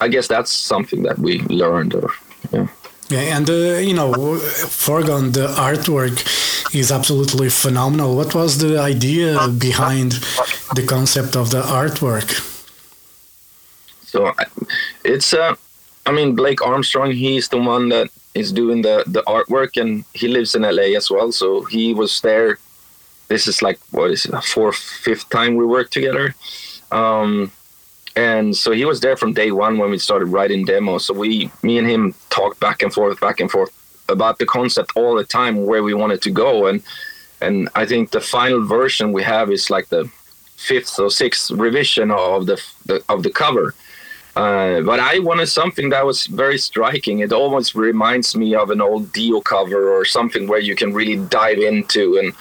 I 0.00 0.08
guess 0.08 0.26
that's 0.28 0.52
something 0.52 1.02
that 1.04 1.18
we 1.18 1.40
learned. 1.48 1.94
Or, 1.94 2.10
yeah. 2.52 2.66
Yeah, 3.10 3.36
and 3.36 3.48
uh, 3.48 3.78
you 3.88 3.94
know, 3.94 4.38
Foregone, 4.38 5.32
the 5.32 5.46
artwork 5.48 6.16
is 6.74 6.90
absolutely 6.90 7.50
phenomenal. 7.50 8.16
What 8.16 8.34
was 8.34 8.58
the 8.58 8.78
idea 8.78 9.48
behind 9.48 10.12
the 10.74 10.84
concept 10.86 11.36
of 11.36 11.50
the 11.50 11.62
artwork? 11.62 12.30
So 14.06 14.32
it's 15.04 15.34
uh, 15.34 15.54
I 16.06 16.12
mean 16.12 16.34
Blake 16.34 16.62
Armstrong. 16.62 17.10
He's 17.12 17.48
the 17.48 17.58
one 17.58 17.88
that 17.90 18.08
is 18.34 18.52
doing 18.52 18.82
the 18.82 19.04
the 19.06 19.22
artwork, 19.22 19.80
and 19.80 20.04
he 20.12 20.28
lives 20.28 20.54
in 20.54 20.62
LA 20.62 20.96
as 20.96 21.10
well. 21.10 21.32
So 21.32 21.64
he 21.64 21.94
was 21.94 22.20
there. 22.20 22.58
This 23.28 23.46
is 23.46 23.62
like 23.62 23.78
what 23.90 24.10
is 24.10 24.26
it, 24.26 24.44
fourth, 24.44 24.76
fifth 24.76 25.28
time 25.30 25.56
we 25.56 25.64
worked 25.64 25.92
together. 25.92 26.34
Um, 26.92 27.50
and 28.16 28.56
so 28.56 28.70
he 28.70 28.84
was 28.84 29.00
there 29.00 29.16
from 29.16 29.32
day 29.32 29.50
one 29.50 29.78
when 29.78 29.90
we 29.90 29.98
started 29.98 30.26
writing 30.26 30.64
demos. 30.64 31.06
So 31.06 31.14
we, 31.14 31.50
me 31.62 31.78
and 31.78 31.88
him, 31.88 32.14
talked 32.30 32.60
back 32.60 32.82
and 32.82 32.92
forth, 32.92 33.18
back 33.20 33.40
and 33.40 33.50
forth 33.50 33.72
about 34.08 34.38
the 34.38 34.46
concept 34.46 34.92
all 34.94 35.16
the 35.16 35.24
time, 35.24 35.66
where 35.66 35.82
we 35.82 35.94
wanted 35.94 36.22
to 36.22 36.30
go, 36.30 36.66
and 36.66 36.82
and 37.40 37.68
I 37.74 37.84
think 37.86 38.10
the 38.10 38.20
final 38.20 38.64
version 38.64 39.12
we 39.12 39.22
have 39.22 39.50
is 39.50 39.70
like 39.70 39.88
the 39.88 40.10
fifth 40.56 40.98
or 40.98 41.10
sixth 41.10 41.50
revision 41.50 42.10
of 42.10 42.46
the, 42.46 42.62
the 42.86 43.02
of 43.08 43.22
the 43.22 43.30
cover. 43.30 43.74
Uh, 44.36 44.80
but 44.80 44.98
I 44.98 45.20
wanted 45.20 45.46
something 45.46 45.90
that 45.90 46.04
was 46.04 46.26
very 46.26 46.58
striking. 46.58 47.20
It 47.20 47.32
almost 47.32 47.74
reminds 47.74 48.36
me 48.36 48.54
of 48.54 48.70
an 48.70 48.80
old 48.80 49.12
Dio 49.12 49.40
cover 49.40 49.92
or 49.92 50.04
something 50.04 50.48
where 50.48 50.58
you 50.58 50.74
can 50.74 50.92
really 50.92 51.16
dive 51.26 51.58
into 51.58 52.18
and 52.18 52.34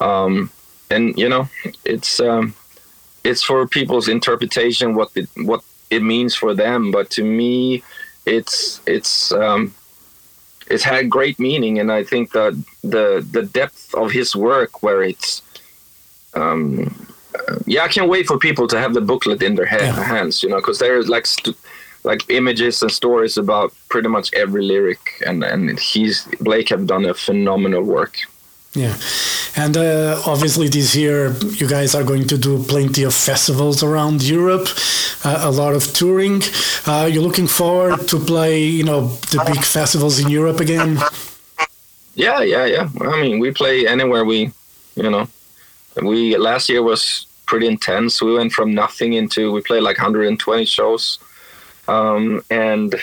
um, 0.00 0.50
and 0.90 1.16
you 1.18 1.28
know 1.28 1.48
it's 1.84 2.20
um, 2.20 2.54
it's 3.24 3.42
for 3.42 3.66
people's 3.66 4.08
interpretation 4.08 4.94
what 4.94 5.10
it 5.14 5.28
what 5.36 5.62
it 5.90 6.02
means 6.02 6.34
for 6.34 6.54
them. 6.54 6.90
But 6.90 7.10
to 7.10 7.22
me, 7.22 7.82
it's 8.26 8.80
it's 8.86 9.32
um, 9.32 9.74
it's 10.68 10.84
had 10.84 11.08
great 11.08 11.38
meaning, 11.38 11.78
and 11.78 11.90
I 11.92 12.04
think 12.04 12.32
that 12.32 12.52
the 12.82 13.26
the 13.30 13.42
depth 13.42 13.94
of 13.94 14.10
his 14.10 14.34
work, 14.34 14.82
where 14.82 15.02
it's 15.02 15.42
um, 16.34 17.07
yeah, 17.66 17.82
I 17.84 17.88
can't 17.88 18.08
wait 18.08 18.26
for 18.26 18.38
people 18.38 18.66
to 18.68 18.78
have 18.78 18.92
the 18.94 19.00
booklet 19.00 19.42
in 19.42 19.54
their 19.56 19.66
Yeah. 19.66 19.92
hands, 20.04 20.42
you 20.42 20.48
know, 20.48 20.56
because 20.56 20.78
there's 20.78 21.08
like 21.08 21.26
st- 21.26 21.56
like 22.04 22.24
images 22.30 22.82
and 22.82 22.90
stories 22.92 23.36
about 23.36 23.72
pretty 23.88 24.08
much 24.08 24.30
every 24.34 24.62
lyric, 24.62 25.00
and 25.26 25.44
and 25.44 25.78
he's 25.78 26.26
Blake 26.40 26.68
have 26.70 26.86
done 26.86 27.04
a 27.10 27.14
phenomenal 27.14 27.82
work. 27.82 28.14
Yeah, 28.74 28.94
and 29.56 29.76
uh, 29.76 30.22
obviously 30.26 30.68
this 30.68 30.94
year 30.94 31.34
you 31.60 31.66
guys 31.66 31.94
are 31.94 32.04
going 32.04 32.26
to 32.28 32.36
do 32.38 32.62
plenty 32.68 33.02
of 33.04 33.14
festivals 33.14 33.82
around 33.82 34.22
Europe, 34.22 34.68
uh, 35.24 35.40
a 35.42 35.50
lot 35.50 35.74
of 35.74 35.82
touring. 35.92 36.42
Uh, 36.86 37.08
you're 37.12 37.22
looking 37.28 37.48
forward 37.48 38.06
to 38.08 38.18
play, 38.18 38.62
you 38.78 38.84
know, 38.84 39.08
the 39.32 39.42
big 39.52 39.64
festivals 39.64 40.18
in 40.18 40.28
Europe 40.30 40.60
again. 40.60 40.98
Yeah, 42.14 42.40
yeah, 42.42 42.66
yeah. 42.66 42.88
I 43.00 43.20
mean, 43.22 43.38
we 43.40 43.50
play 43.52 43.86
anywhere 43.86 44.24
we, 44.24 44.50
you 44.96 45.10
know, 45.10 45.26
we 46.02 46.36
last 46.36 46.68
year 46.68 46.82
was 46.82 47.26
pretty 47.46 47.66
intense. 47.66 48.22
We 48.22 48.34
went 48.34 48.52
from 48.52 48.74
nothing 48.74 49.14
into 49.14 49.52
we 49.52 49.60
played 49.62 49.82
like 49.82 49.98
120 49.98 50.64
shows, 50.64 51.18
um, 51.88 52.42
and 52.50 52.94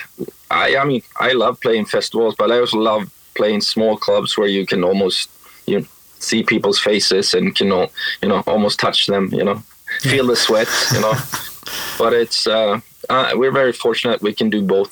I, 0.51 0.77
I 0.77 0.85
mean, 0.85 1.01
I 1.19 1.31
love 1.31 1.59
playing 1.59 1.85
festivals, 1.85 2.35
but 2.35 2.51
I 2.51 2.59
also 2.59 2.77
love 2.77 3.11
playing 3.35 3.61
small 3.61 3.97
clubs 3.97 4.37
where 4.37 4.47
you 4.47 4.65
can 4.65 4.83
almost 4.83 5.29
you 5.65 5.79
know, 5.79 5.85
see 6.19 6.43
people's 6.43 6.79
faces 6.79 7.33
and 7.33 7.59
you 7.59 7.65
know, 7.65 7.87
you 8.21 8.29
know, 8.29 8.43
almost 8.47 8.79
touch 8.79 9.07
them, 9.07 9.29
you 9.33 9.43
know, 9.43 9.61
feel 9.99 10.27
the 10.27 10.35
sweat, 10.35 10.67
you 10.93 11.01
know. 11.01 11.13
but 11.97 12.13
it's 12.13 12.47
uh, 12.47 12.79
uh, 13.09 13.31
we're 13.35 13.51
very 13.51 13.73
fortunate 13.73 14.21
we 14.21 14.33
can 14.33 14.49
do 14.49 14.61
both. 14.61 14.91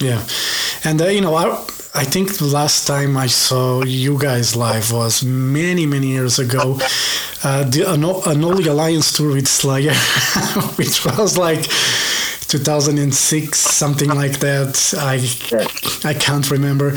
Yeah, 0.00 0.26
and 0.88 1.00
uh, 1.02 1.06
you 1.06 1.20
know, 1.20 1.34
I, 1.34 1.66
I 1.94 2.04
think 2.04 2.36
the 2.38 2.44
last 2.44 2.86
time 2.86 3.16
I 3.16 3.26
saw 3.26 3.82
you 3.82 4.18
guys 4.18 4.54
live 4.54 4.92
was 4.92 5.24
many, 5.24 5.86
many 5.86 6.08
years 6.08 6.38
ago. 6.38 6.78
Uh, 7.44 7.62
the 7.62 7.84
Ano- 7.88 8.20
Unholy 8.26 8.66
Alliance 8.66 9.12
tour 9.16 9.32
with 9.34 9.46
Slayer, 9.46 9.94
which 10.74 11.04
was 11.04 11.38
like 11.38 11.62
2006, 12.48 13.56
something 13.56 14.08
like 14.08 14.40
that. 14.40 14.74
I 14.98 15.18
I 16.08 16.14
can't 16.14 16.50
remember. 16.50 16.96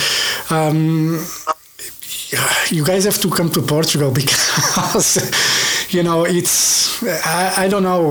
Um, 0.49 1.23
you 2.71 2.84
guys 2.84 3.04
have 3.06 3.19
to 3.21 3.30
come 3.30 3.51
to 3.51 3.62
Portugal 3.62 4.10
because 4.21 5.93
you 5.93 6.01
know 6.01 6.25
it's 6.25 7.04
I, 7.04 7.65
I 7.65 7.67
don't 7.67 7.84
know 7.84 8.01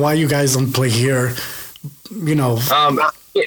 why 0.00 0.14
you 0.14 0.26
guys 0.26 0.54
don't 0.54 0.72
play 0.72 0.88
here. 0.88 1.34
You 2.10 2.34
know, 2.34 2.58
Um, 2.72 2.98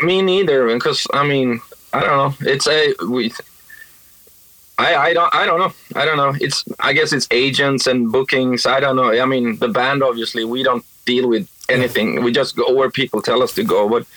me 0.04 0.22
neither, 0.22 0.68
because 0.68 1.08
I 1.12 1.26
mean, 1.26 1.60
I 1.94 2.00
don't 2.02 2.18
know. 2.42 2.52
It's 2.52 2.68
a 2.68 2.94
we. 3.08 3.32
I, 4.80 4.96
I 4.96 5.14
don't 5.14 5.34
I 5.36 5.46
don't 5.46 5.60
know 5.60 5.72
I 5.96 6.04
don't 6.04 6.18
know 6.18 6.34
it's 6.42 6.66
I 6.80 6.94
guess 6.94 7.14
it's 7.14 7.28
agents 7.30 7.86
and 7.86 8.12
bookings 8.12 8.66
I 8.66 8.80
don't 8.80 8.96
know 8.96 9.12
I 9.22 9.26
mean 9.26 9.58
the 9.58 9.68
band 9.68 10.02
obviously 10.02 10.46
we 10.46 10.64
don't 10.64 10.84
deal 11.06 11.30
with 11.30 11.48
anything 11.70 12.24
we 12.24 12.32
just 12.32 12.56
go 12.56 12.74
where 12.74 12.90
people 12.90 13.22
tell 13.22 13.44
us 13.44 13.54
to 13.54 13.64
go 13.64 13.88
but 13.88 14.08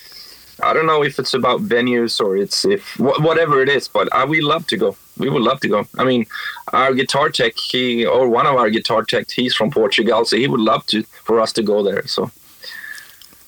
I 0.63 0.73
don't 0.73 0.87
know 0.87 1.03
if 1.05 1.19
it's 1.19 1.35
about 1.35 1.61
venues 1.61 2.19
or 2.21 2.37
it's 2.37 2.65
if 2.65 2.99
whatever 2.99 3.61
it 3.61 3.69
is, 3.69 3.89
but 3.89 4.11
I, 4.13 4.25
we 4.25 4.41
love 4.41 4.67
to 4.69 4.79
go. 4.79 4.97
We 5.19 5.29
would 5.29 5.43
love 5.43 5.61
to 5.61 5.69
go. 5.69 5.87
I 5.99 6.05
mean, 6.05 6.25
our 6.73 6.95
guitar 6.95 7.29
tech, 7.29 7.59
he 7.59 8.07
or 8.07 8.27
one 8.29 8.47
of 8.47 8.57
our 8.57 8.71
guitar 8.71 9.03
techs, 9.03 9.35
he's 9.35 9.55
from 9.55 9.71
Portugal, 9.71 10.25
so 10.25 10.37
he 10.37 10.49
would 10.49 10.61
love 10.61 10.87
to 10.87 11.03
for 11.03 11.41
us 11.41 11.53
to 11.55 11.63
go 11.63 11.83
there. 11.83 12.07
So 12.07 12.31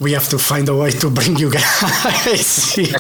we 0.01 0.13
have 0.13 0.29
to 0.29 0.39
find 0.39 0.69
a 0.69 0.77
way 0.77 0.91
to 0.91 1.11
bring 1.11 1.37
you 1.37 1.51
guys 1.51 2.73
here. 2.75 2.95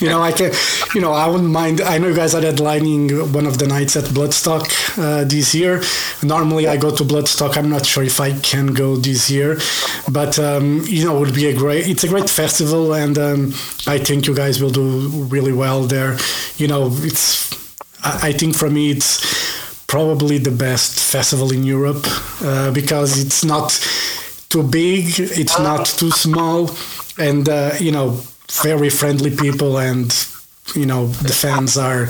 you 0.00 0.08
know, 0.08 0.22
I 0.22 0.30
can, 0.32 0.52
you 0.94 1.00
know, 1.00 1.12
I 1.12 1.26
wouldn't 1.26 1.50
mind. 1.50 1.80
I 1.80 1.98
know 1.98 2.08
you 2.08 2.14
guys 2.14 2.34
are 2.34 2.40
headlining 2.40 3.32
one 3.32 3.46
of 3.46 3.58
the 3.58 3.66
nights 3.66 3.96
at 3.96 4.04
Bloodstock 4.04 4.64
uh, 4.98 5.24
this 5.24 5.54
year. 5.54 5.82
Normally, 6.22 6.68
I 6.68 6.76
go 6.76 6.94
to 6.94 7.02
Bloodstock. 7.02 7.56
I'm 7.56 7.68
not 7.68 7.84
sure 7.84 8.04
if 8.04 8.20
I 8.20 8.38
can 8.40 8.74
go 8.74 8.96
this 8.96 9.28
year, 9.28 9.58
but 10.10 10.38
um, 10.38 10.82
you 10.86 11.04
know, 11.04 11.16
it 11.16 11.20
would 11.20 11.34
be 11.34 11.46
a 11.46 11.56
great. 11.56 11.88
It's 11.88 12.04
a 12.04 12.08
great 12.08 12.30
festival, 12.30 12.94
and 12.94 13.18
um, 13.18 13.46
I 13.88 13.98
think 13.98 14.28
you 14.28 14.34
guys 14.34 14.62
will 14.62 14.70
do 14.70 15.08
really 15.24 15.52
well 15.52 15.82
there. 15.82 16.16
You 16.58 16.68
know, 16.68 16.90
it's. 16.92 17.54
I, 18.04 18.28
I 18.28 18.32
think 18.32 18.54
for 18.56 18.70
me, 18.70 18.92
it's 18.92 19.84
probably 19.88 20.38
the 20.38 20.50
best 20.50 21.00
festival 21.00 21.52
in 21.52 21.64
Europe 21.64 22.04
uh, 22.42 22.70
because 22.72 23.18
it's 23.24 23.44
not 23.44 23.72
too 24.56 24.68
big, 24.68 25.04
it's 25.18 25.58
not 25.58 25.84
too 25.86 26.10
small, 26.10 26.70
and 27.18 27.48
uh, 27.48 27.72
you 27.78 27.92
know, 27.92 28.08
very 28.62 28.90
friendly 28.90 29.30
people, 29.36 29.78
and 29.78 30.08
you 30.74 30.86
know, 30.86 31.06
the 31.28 31.32
fans 31.32 31.76
are 31.76 32.06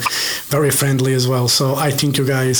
very 0.48 0.70
friendly 0.70 1.12
as 1.14 1.26
well. 1.28 1.48
So 1.48 1.74
I 1.74 1.90
think 1.90 2.16
you 2.18 2.26
guys 2.26 2.58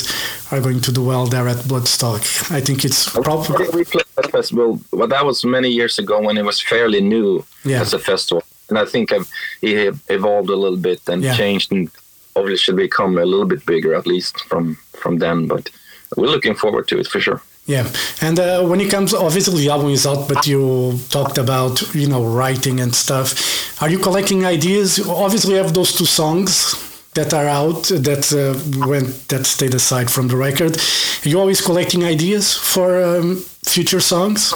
are 0.53 0.61
going 0.61 0.81
to 0.83 0.93
do 0.93 1.03
well 1.05 1.27
there 1.27 1.49
at 1.49 1.57
Bloodstock. 1.69 2.21
I 2.53 2.61
think 2.61 2.85
it's 2.85 3.09
probably 3.11 3.67
we 3.73 3.85
played 3.85 4.05
that 4.17 4.31
festival, 4.31 4.81
but 4.93 5.09
that 5.11 5.25
was 5.25 5.45
many 5.45 5.69
years 5.69 5.99
ago 5.99 6.21
when 6.21 6.37
it 6.37 6.45
was 6.45 6.61
fairly 6.61 7.01
new 7.01 7.45
Yeah. 7.65 7.81
as 7.81 7.95
a 7.95 7.99
festival, 7.99 8.43
and 8.69 8.79
I 8.79 8.85
think 8.85 9.13
I've, 9.13 9.29
it 9.63 9.95
evolved 10.09 10.51
a 10.51 10.57
little 10.57 10.79
bit 10.91 11.01
and 11.09 11.23
Yeah. 11.23 11.35
changed 11.37 11.73
and 11.73 11.89
obviously 12.35 12.59
should 12.65 12.77
become 12.77 13.19
a 13.19 13.25
little 13.25 13.47
bit 13.47 13.65
bigger 13.67 13.95
at 13.95 14.07
least 14.07 14.35
from 14.49 14.77
from 15.03 15.19
then. 15.19 15.47
But 15.47 15.71
we're 16.17 16.33
looking 16.35 16.57
forward 16.57 16.87
to 16.89 16.99
it 16.99 17.07
for 17.09 17.21
sure. 17.21 17.41
Yeah, 17.67 17.91
and 18.21 18.39
uh, 18.39 18.63
when 18.63 18.81
it 18.81 18.91
comes, 18.91 19.13
obviously 19.13 19.63
the 19.65 19.71
album 19.71 19.91
is 19.91 20.07
out, 20.07 20.29
but 20.29 20.47
you 20.47 20.99
talked 21.11 21.37
about 21.37 21.83
you 21.95 22.07
know 22.07 22.25
writing 22.25 22.81
and 22.81 22.95
stuff. 22.95 23.83
Are 23.83 23.91
you 23.91 23.99
collecting 23.99 24.47
ideas? 24.47 25.01
Obviously, 25.09 25.55
you 25.55 25.63
have 25.63 25.75
those 25.75 25.93
two 25.93 26.07
songs 26.07 26.77
that 27.15 27.35
are 27.35 27.49
out 27.49 27.85
that 27.89 28.33
uh, 28.33 28.55
went 28.89 29.29
that 29.29 29.47
stayed 29.47 29.75
aside 29.75 30.11
from 30.11 30.29
the 30.29 30.37
record. 30.37 30.77
Are 31.25 31.29
you 31.29 31.41
always 31.41 31.61
collecting 31.61 32.05
ideas 32.05 32.55
for 32.55 33.03
um, 33.03 33.37
future 33.65 34.01
songs? 34.01 34.55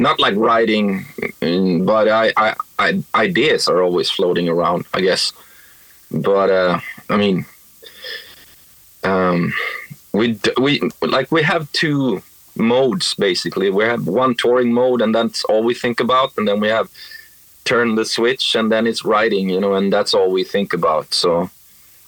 not 0.00 0.18
like 0.18 0.34
writing, 0.36 1.04
mm, 1.40 1.86
but 1.86 2.08
I, 2.08 2.32
I, 2.36 2.54
I 2.78 3.02
ideas 3.14 3.68
are 3.68 3.82
always 3.82 4.10
floating 4.10 4.48
around, 4.48 4.86
I 4.94 5.00
guess. 5.02 5.32
But 6.10 6.50
uh, 6.50 6.80
I 7.08 7.16
mean, 7.16 7.44
um, 9.04 9.52
we 10.12 10.38
we 10.60 10.80
like 11.02 11.30
we 11.30 11.42
have 11.42 11.70
two 11.72 12.22
modes 12.56 13.14
basically. 13.14 13.70
We 13.70 13.84
have 13.84 14.06
one 14.06 14.34
touring 14.34 14.72
mode, 14.72 15.00
and 15.02 15.14
that's 15.14 15.44
all 15.44 15.62
we 15.62 15.74
think 15.74 16.00
about, 16.00 16.36
and 16.36 16.46
then 16.46 16.60
we 16.60 16.68
have 16.68 16.90
turn 17.64 17.94
the 17.94 18.04
switch, 18.04 18.54
and 18.54 18.70
then 18.72 18.86
it's 18.86 19.04
writing, 19.04 19.50
you 19.50 19.60
know, 19.60 19.74
and 19.74 19.92
that's 19.92 20.14
all 20.14 20.30
we 20.30 20.44
think 20.44 20.72
about. 20.72 21.14
So 21.14 21.50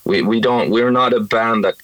we 0.04 0.22
we 0.22 0.40
don't 0.40 0.70
we're 0.70 0.90
not 0.90 1.12
a 1.12 1.20
band 1.20 1.64
that 1.64 1.76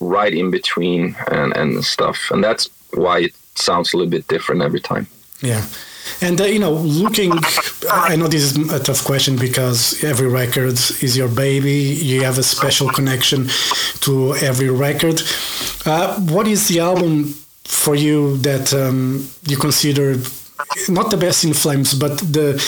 write 0.00 0.34
in 0.34 0.50
between 0.50 1.16
and 1.28 1.56
and 1.56 1.84
stuff, 1.84 2.30
and 2.30 2.42
that's 2.42 2.70
why 2.92 3.20
it 3.20 3.34
sounds 3.54 3.92
a 3.92 3.96
little 3.96 4.10
bit 4.10 4.28
different 4.28 4.62
every 4.62 4.80
time. 4.80 5.06
Yeah. 5.40 5.64
And 6.20 6.40
uh, 6.40 6.44
you 6.44 6.58
know, 6.58 6.72
looking, 6.72 7.32
I 7.90 8.16
know 8.16 8.28
this 8.28 8.42
is 8.42 8.72
a 8.72 8.80
tough 8.80 9.04
question 9.04 9.36
because 9.36 10.02
every 10.04 10.28
record 10.28 10.72
is 11.02 11.16
your 11.16 11.28
baby. 11.28 11.72
You 11.72 12.22
have 12.22 12.38
a 12.38 12.42
special 12.42 12.88
connection 12.88 13.48
to 14.00 14.34
every 14.36 14.70
record. 14.70 15.22
Uh, 15.84 16.18
what 16.20 16.46
is 16.46 16.68
the 16.68 16.80
album 16.80 17.34
for 17.64 17.94
you 17.94 18.36
that 18.38 18.72
um, 18.72 19.28
you 19.46 19.56
consider 19.56 20.16
not 20.88 21.10
the 21.10 21.16
best 21.16 21.44
In 21.44 21.52
Flames, 21.52 21.94
but 21.94 22.18
the 22.18 22.62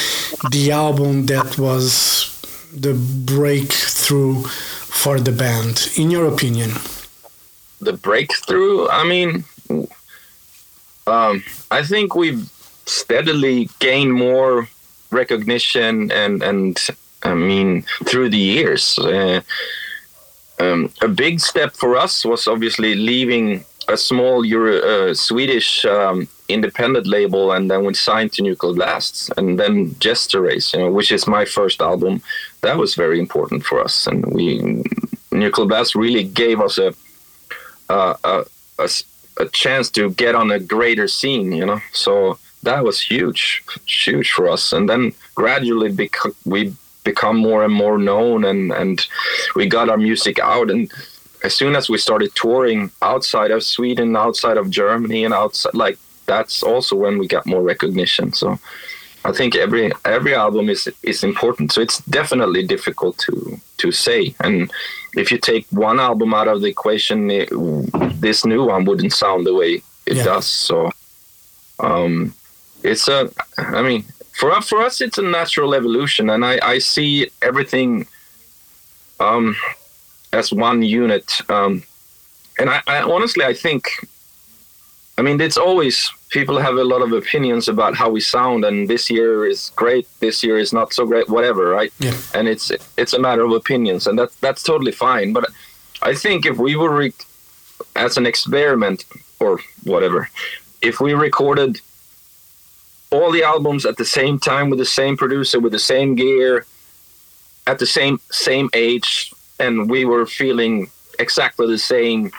the 0.51 0.73
album 0.73 1.27
that 1.27 1.59
was 1.59 2.35
the 2.75 2.95
breakthrough 2.95 4.43
for 4.43 5.21
the 5.21 5.33
band, 5.33 5.91
in 5.97 6.11
your 6.11 6.27
opinion? 6.27 6.71
the 7.81 7.93
breakthrough 7.93 8.89
i 8.89 9.05
mean 9.05 9.45
um, 11.07 11.43
i 11.71 11.83
think 11.83 12.15
we've 12.15 12.51
steadily 12.89 13.69
gain 13.79 14.11
more 14.11 14.69
recognition 15.11 16.11
and 16.13 16.43
and 16.43 16.89
i 17.23 17.35
mean 17.35 17.83
through 18.05 18.29
the 18.29 18.37
years 18.37 18.99
uh, 18.99 19.41
um, 20.61 20.91
a 21.03 21.09
big 21.09 21.39
step 21.39 21.73
for 21.75 21.97
us 21.97 22.25
was 22.25 22.49
obviously 22.49 22.97
leaving 22.97 23.65
a 23.87 23.97
small 23.97 24.45
Euro, 24.45 24.79
uh, 24.81 25.15
swedish 25.15 25.85
um, 25.85 26.29
independent 26.49 27.07
label 27.07 27.53
and 27.53 27.71
then 27.71 27.85
we 27.85 27.95
signed 27.95 28.33
to 28.33 28.43
nuclear 28.43 28.75
blasts 28.75 29.31
and 29.37 29.59
then 29.59 29.95
Jester 29.99 30.41
Race, 30.41 30.75
you 30.75 30.81
know 30.81 30.91
which 30.91 31.13
is 31.13 31.27
my 31.27 31.45
first 31.45 31.81
album 31.81 32.21
that 32.63 32.77
was 32.77 32.95
very 32.95 33.19
important 33.19 33.65
for 33.65 33.81
us 33.81 34.07
and 34.07 34.27
we 34.27 34.83
nuclear 35.31 35.67
blast 35.67 35.95
really 35.95 36.25
gave 36.25 36.61
us 36.61 36.79
a 36.79 36.93
uh, 37.89 38.15
a, 38.25 38.45
a 38.79 38.89
a 39.39 39.47
chance 39.49 39.91
to 39.91 40.11
get 40.11 40.35
on 40.35 40.51
a 40.51 40.59
greater 40.59 41.09
scene, 41.09 41.53
you 41.53 41.65
know. 41.65 41.81
So 41.93 42.39
that 42.63 42.85
was 42.85 43.01
huge, 43.01 43.63
huge 43.87 44.31
for 44.33 44.49
us. 44.49 44.73
And 44.73 44.89
then 44.89 45.13
gradually 45.35 45.91
bec- 45.93 46.35
we 46.45 46.75
become 47.05 47.37
more 47.39 47.65
and 47.65 47.73
more 47.73 47.99
known, 47.99 48.45
and 48.45 48.73
and 48.73 49.07
we 49.55 49.67
got 49.67 49.89
our 49.89 49.97
music 49.99 50.39
out. 50.39 50.71
And 50.71 50.91
as 51.45 51.55
soon 51.55 51.77
as 51.77 51.89
we 51.89 51.99
started 51.99 52.31
touring 52.35 52.91
outside 53.01 53.51
of 53.53 53.63
Sweden, 53.63 54.17
outside 54.17 54.57
of 54.59 54.71
Germany, 54.71 55.25
and 55.25 55.35
outside 55.35 55.75
like 55.75 55.99
that's 56.27 56.63
also 56.63 56.95
when 56.97 57.19
we 57.19 57.27
got 57.27 57.47
more 57.47 57.63
recognition. 57.63 58.33
So 58.33 58.59
I 59.25 59.33
think 59.33 59.55
every 59.57 59.93
every 60.05 60.35
album 60.35 60.69
is 60.69 60.89
is 61.03 61.23
important. 61.25 61.73
So 61.73 61.81
it's 61.81 61.99
definitely 62.11 62.67
difficult 62.67 63.17
to 63.27 63.59
to 63.79 63.93
say. 63.93 64.35
And 64.41 64.71
if 65.15 65.31
you 65.31 65.39
take 65.39 65.67
one 65.71 66.01
album 66.01 66.35
out 66.35 66.49
of 66.49 66.61
the 66.61 66.69
equation, 66.69 67.31
it, 67.31 67.49
this 68.21 68.45
new 68.45 68.65
one 68.67 68.85
wouldn't 68.85 69.13
sound 69.13 69.47
the 69.47 69.55
way 69.55 69.83
it 70.07 70.17
Yeah. 70.17 70.25
does. 70.25 70.47
So 70.47 70.91
um, 71.81 72.35
it's 72.83 73.09
a. 73.09 73.31
I 73.59 73.83
mean, 73.83 74.05
for 74.33 74.53
us- 74.53 74.69
for 74.69 74.81
us, 74.83 75.01
it's 75.01 75.19
a 75.19 75.23
natural 75.23 75.75
evolution, 75.75 76.31
and 76.31 76.45
I 76.45 76.59
I 76.63 76.79
see 76.79 77.31
everything 77.43 78.07
um, 79.21 79.57
as 80.33 80.53
one 80.53 80.83
unit. 80.83 81.27
Um, 81.51 81.83
and 82.59 82.71
I, 82.71 82.81
I 82.87 83.03
honestly, 83.03 83.45
I 83.45 83.55
think 83.55 83.89
I 85.19 85.23
mean, 85.23 85.41
it's 85.41 85.57
always 85.57 86.11
people 86.31 86.59
have 86.59 86.77
a 86.77 86.85
lot 86.85 87.03
of 87.03 87.13
opinions 87.13 87.69
about 87.69 87.95
how 87.97 88.09
we 88.11 88.21
sound, 88.21 88.65
and 88.65 88.87
this 88.89 89.11
year 89.11 89.45
is 89.47 89.73
great, 89.75 90.07
this 90.21 90.45
year 90.45 90.59
is 90.59 90.73
not 90.73 90.93
so 90.93 91.07
great, 91.07 91.29
whatever, 91.29 91.69
right? 91.69 91.93
Yeah. 91.99 92.15
And 92.35 92.47
it's 92.49 92.71
it's 92.97 93.13
a 93.15 93.19
matter 93.19 93.45
of 93.45 93.53
opinions, 93.53 94.07
and 94.07 94.19
that's 94.19 94.35
that's 94.37 94.63
totally 94.63 94.93
fine. 94.93 95.33
But 95.33 95.47
I 96.03 96.15
think 96.15 96.47
if 96.47 96.59
we 96.59 96.77
were 96.77 96.95
re- 96.95 97.13
as 97.97 98.17
an 98.17 98.27
experiment 98.27 99.05
or 99.41 99.59
whatever, 99.85 100.29
if 100.83 101.01
we 101.01 101.15
recorded 101.15 101.81
all 103.11 103.31
the 103.33 103.43
albums 103.43 103.87
at 103.87 103.97
the 103.97 104.05
same 104.05 104.39
time 104.39 104.69
with 104.71 104.79
the 104.79 104.85
same 104.85 105.17
producer 105.17 105.59
with 105.61 105.73
the 105.73 105.79
same 105.79 106.15
gear 106.15 106.67
at 107.67 107.79
the 107.79 107.87
same 107.87 108.21
same 108.31 108.69
age 108.75 109.33
and 109.59 109.91
we 109.91 110.05
were 110.05 110.27
feeling 110.27 110.91
exactly 111.19 111.67
the 111.67 111.79
same 111.79 112.31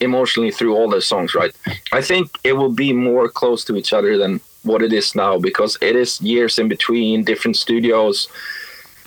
emotionally 0.00 0.50
through 0.50 0.74
all 0.74 0.88
the 0.88 1.00
songs 1.00 1.34
right? 1.34 1.54
I 1.92 2.00
think 2.02 2.30
it 2.44 2.52
will 2.54 2.72
be 2.72 2.92
more 2.92 3.28
close 3.28 3.64
to 3.66 3.76
each 3.76 3.92
other 3.92 4.16
than 4.18 4.40
what 4.62 4.82
it 4.82 4.92
is 4.92 5.14
now 5.14 5.38
because 5.38 5.78
it 5.80 5.94
is 5.96 6.20
years 6.20 6.58
in 6.58 6.66
between 6.68 7.24
different 7.24 7.56
studios. 7.56 8.28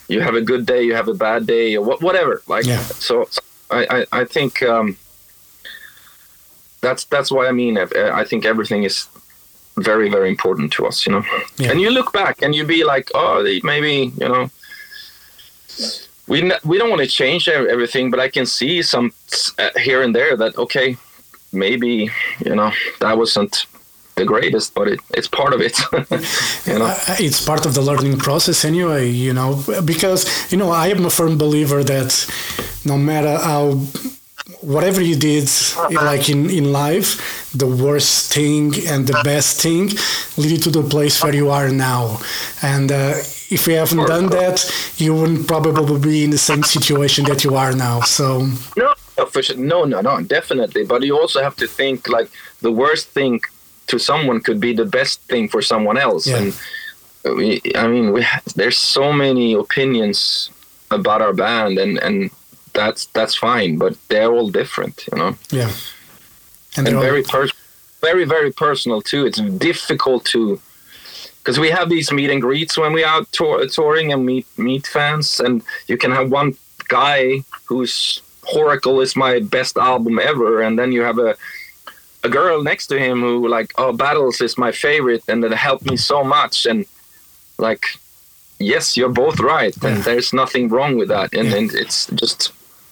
You 0.08 0.22
have 0.22 0.36
a 0.36 0.42
good 0.42 0.66
day 0.66 0.82
you 0.84 0.96
have 0.96 1.08
a 1.08 1.14
bad 1.14 1.46
day 1.46 1.76
or 1.76 1.84
wha- 1.84 1.98
whatever 2.08 2.42
like 2.48 2.66
Yeah. 2.66 2.82
so 3.08 3.28
i 3.70 3.82
i, 4.12 4.22
I 4.22 4.26
think 4.26 4.64
um 4.64 4.98
that's 6.82 7.04
that's 7.06 7.32
why 7.32 7.48
i 7.48 7.52
mean. 7.52 7.78
I, 7.78 7.86
I 8.22 8.24
think 8.24 8.46
everything 8.46 8.84
is 8.84 9.08
very 9.84 10.10
very 10.10 10.30
important 10.30 10.72
to 10.74 10.86
us 10.86 11.06
you 11.06 11.12
know 11.14 11.24
Yeah. 11.58 11.72
and 11.72 11.82
you 11.82 11.90
look 11.92 12.12
back 12.14 12.42
and 12.44 12.54
you 12.56 12.64
be 12.66 12.84
like 12.84 13.08
oh 13.16 13.44
maybe 13.64 14.12
you 14.22 14.30
know 14.30 14.50
we 16.28 16.42
n- 16.42 16.60
we 16.64 16.78
don't 16.78 16.90
want 16.90 17.02
to 17.02 17.08
change 17.08 17.48
everything 17.48 18.12
but 18.12 18.20
i 18.20 18.30
can 18.30 18.46
see 18.46 18.82
some 18.82 19.12
uh, 19.58 19.70
here 19.88 20.02
and 20.02 20.14
there 20.16 20.36
that 20.38 20.58
okay 20.58 20.98
maybe 21.52 22.10
you 22.46 22.56
know 22.56 22.72
that 23.00 23.18
wasn't 23.18 23.66
the 24.16 24.26
greatest 24.26 24.74
but 24.74 24.88
it, 24.88 25.00
it's 25.18 25.28
part 25.28 25.54
of 25.54 25.62
it 25.62 25.76
you 26.68 26.78
know 26.80 26.86
Uh, 26.86 27.16
it's 27.20 27.42
part 27.46 27.66
of 27.66 27.74
the 27.74 27.82
learning 27.82 28.18
process 28.18 28.66
anyway 28.66 29.08
you 29.10 29.34
know 29.34 29.64
because 29.86 30.22
you 30.52 30.58
know 30.58 30.70
i 30.72 30.88
am 30.90 31.06
a 31.06 31.10
firm 31.10 31.38
believer 31.38 31.84
that 31.84 32.12
no 32.86 32.98
matter 32.98 33.38
how 33.38 33.64
whatever 34.62 35.02
you 35.02 35.16
did 35.16 35.50
like 35.92 36.30
in 36.30 36.50
in 36.50 36.72
life 36.72 37.52
the 37.54 37.68
worst 37.68 38.34
thing 38.34 38.74
and 38.88 39.08
the 39.08 39.20
best 39.24 39.62
thing 39.62 39.90
lead 40.38 40.52
you 40.52 40.58
to 40.58 40.70
the 40.70 40.84
place 40.84 41.24
where 41.24 41.36
you 41.36 41.50
are 41.50 41.70
now. 41.70 42.20
And 42.62 42.92
uh, 42.92 43.14
if 43.50 43.68
you 43.68 43.76
haven't 43.76 44.06
done 44.06 44.28
that, 44.28 44.58
you 44.98 45.16
wouldn't 45.16 45.48
probably 45.48 46.00
be 46.00 46.24
in 46.24 46.30
the 46.30 46.38
same 46.38 46.64
situation 46.64 47.26
that 47.26 47.44
you 47.44 47.56
are 47.56 47.74
now. 47.74 48.02
So 48.02 48.48
no, 48.78 48.94
sure. 49.42 49.58
no, 49.58 49.86
no, 49.86 50.02
no, 50.02 50.22
definitely. 50.22 50.86
But 50.86 51.04
you 51.04 51.18
also 51.18 51.42
have 51.42 51.56
to 51.58 51.68
think 51.68 52.08
like 52.08 52.30
the 52.62 52.72
worst 52.72 53.10
thing 53.10 53.42
to 53.88 53.98
someone 53.98 54.40
could 54.42 54.60
be 54.60 54.74
the 54.74 54.86
best 54.86 55.22
thing 55.22 55.50
for 55.50 55.62
someone 55.62 55.98
else. 55.98 56.28
Yeah. 56.28 56.38
And 56.38 56.54
we, 57.36 57.62
I 57.76 57.88
mean, 57.88 58.14
we 58.14 58.26
there's 58.56 58.78
so 58.78 59.12
many 59.12 59.54
opinions 59.54 60.52
about 60.92 61.22
our 61.22 61.34
band, 61.34 61.78
and 61.78 61.98
and 61.98 62.32
that's 62.82 63.02
that's 63.18 63.36
fine, 63.50 63.72
but 63.84 63.94
they're 64.10 64.32
all 64.38 64.50
different, 64.62 64.96
you 65.10 65.16
know. 65.20 65.32
yeah, 65.60 65.72
and 66.76 66.82
they're 66.86 66.96
all- 66.98 67.08
very 67.10 67.24
very 68.08 68.26
very 68.36 68.52
personal 68.66 69.00
too. 69.12 69.22
It's 69.30 69.42
difficult 69.70 70.22
to 70.34 70.42
because 71.40 71.58
we 71.66 71.70
have 71.78 71.88
these 71.96 72.08
meet 72.18 72.30
and 72.36 72.42
greets 72.48 72.76
when 72.82 72.92
we 72.98 73.04
out 73.14 73.26
tour- 73.38 73.66
touring 73.78 74.08
and 74.14 74.22
meet 74.32 74.46
meet 74.70 74.86
fans, 74.96 75.28
and 75.46 75.54
you 75.90 75.98
can 76.04 76.12
have 76.20 76.28
one 76.42 76.50
guy 77.00 77.22
who's 77.68 77.96
Whoracle 78.54 78.98
is 79.06 79.14
my 79.16 79.34
best 79.58 79.76
album 79.92 80.16
ever, 80.32 80.52
and 80.66 80.74
then 80.80 80.90
you 80.96 81.02
have 81.10 81.20
a 81.30 81.32
a 82.28 82.30
girl 82.40 82.58
next 82.72 82.88
to 82.92 82.98
him 83.06 83.18
who 83.26 83.34
like 83.58 83.70
oh 83.82 83.92
Battles 84.04 84.38
is 84.48 84.58
my 84.66 84.72
favorite, 84.86 85.24
and 85.30 85.40
that 85.44 85.54
helped 85.70 85.86
me 85.92 85.98
so 85.98 86.18
much, 86.38 86.56
and 86.72 86.80
like 87.68 87.84
yes, 88.74 88.86
you're 88.98 89.16
both 89.24 89.40
right, 89.56 89.76
and 89.88 89.98
there's 90.08 90.32
nothing 90.42 90.66
wrong 90.74 90.94
with 91.00 91.10
that, 91.16 91.30
and, 91.40 91.48
Yeah. 91.50 91.58
and 91.60 91.68
it's 91.84 92.00
just 92.22 92.42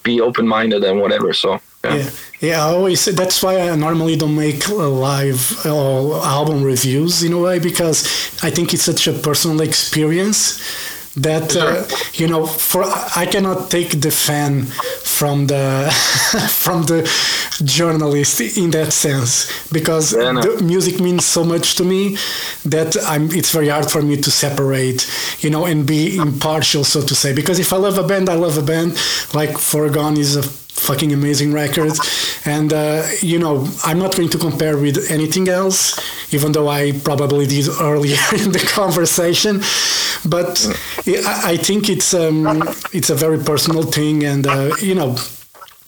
be 0.07 0.15
open 0.27 0.45
minded 0.47 0.81
and 0.89 0.95
whatever. 1.03 1.29
So 1.33 1.49
Yeah, 1.83 2.09
yeah. 2.47 2.57
I 2.65 2.69
always 2.77 2.99
that's 3.21 3.39
why 3.43 3.53
I 3.65 3.75
normally 3.75 4.15
don't 4.21 4.37
make 4.47 4.61
uh, 4.69 4.89
live 5.09 5.41
or 5.65 6.17
album 6.37 6.59
reviews 6.73 7.13
in 7.27 7.31
a 7.33 7.41
way 7.47 7.59
because 7.69 7.99
I 8.47 8.49
think 8.55 8.73
it's 8.73 8.85
such 8.91 9.03
a 9.07 9.13
personal 9.27 9.59
experience 9.69 10.39
that 11.17 11.55
uh, 11.55 11.83
you 12.13 12.27
know 12.27 12.45
for 12.45 12.83
I 13.15 13.25
cannot 13.25 13.69
take 13.71 14.01
the 14.01 14.11
fan 14.11 14.65
from 15.17 15.47
the 15.47 15.89
from 16.49 16.83
the 16.83 16.99
journalist 17.63 18.39
in 18.57 18.71
that 18.71 18.93
sense 18.93 19.49
because 19.71 20.13
Yeah, 20.13 20.31
no. 20.31 20.41
the 20.41 20.63
music 20.63 20.99
means 20.99 21.25
so 21.25 21.43
much 21.43 21.75
to 21.75 21.83
me 21.83 22.17
that 22.65 22.95
I'm 23.03 23.31
it's 23.31 23.51
very 23.51 23.69
hard 23.69 23.89
for 23.89 24.01
me 24.01 24.15
to 24.17 24.29
separate 24.31 25.09
you 25.39 25.49
know 25.49 25.65
and 25.65 25.85
be 25.87 26.17
impartial 26.17 26.83
so 26.83 27.01
to 27.01 27.15
say 27.15 27.33
because 27.33 27.59
if 27.59 27.73
I 27.73 27.77
love 27.77 27.97
a 27.97 28.07
band 28.07 28.29
I 28.29 28.35
love 28.35 28.57
a 28.57 28.61
band 28.63 28.91
like 29.33 29.57
Foregone 29.57 30.17
is 30.17 30.35
a 30.35 30.43
fucking 30.87 31.11
amazing 31.13 31.51
record 31.53 31.93
and 32.45 32.69
uh, 32.71 33.03
you 33.21 33.37
know 33.43 33.67
i'm 33.83 33.99
not 33.99 34.15
going 34.15 34.29
to 34.29 34.37
compare 34.37 34.77
with 34.85 34.97
anything 35.17 35.47
else 35.61 35.79
even 36.33 36.51
though 36.53 36.69
i 36.69 36.91
probably 37.09 37.45
did 37.45 37.67
earlier 37.81 38.17
in 38.43 38.51
the 38.57 38.63
conversation 38.79 39.55
but 40.35 40.53
i, 41.07 41.53
I 41.53 41.57
think 41.57 41.89
it's 41.89 42.13
um, 42.13 42.63
it's 42.97 43.09
a 43.09 43.15
very 43.15 43.39
personal 43.51 43.83
thing 43.83 44.23
and 44.23 44.47
uh, 44.47 44.75
you 44.81 44.95
know 44.95 45.09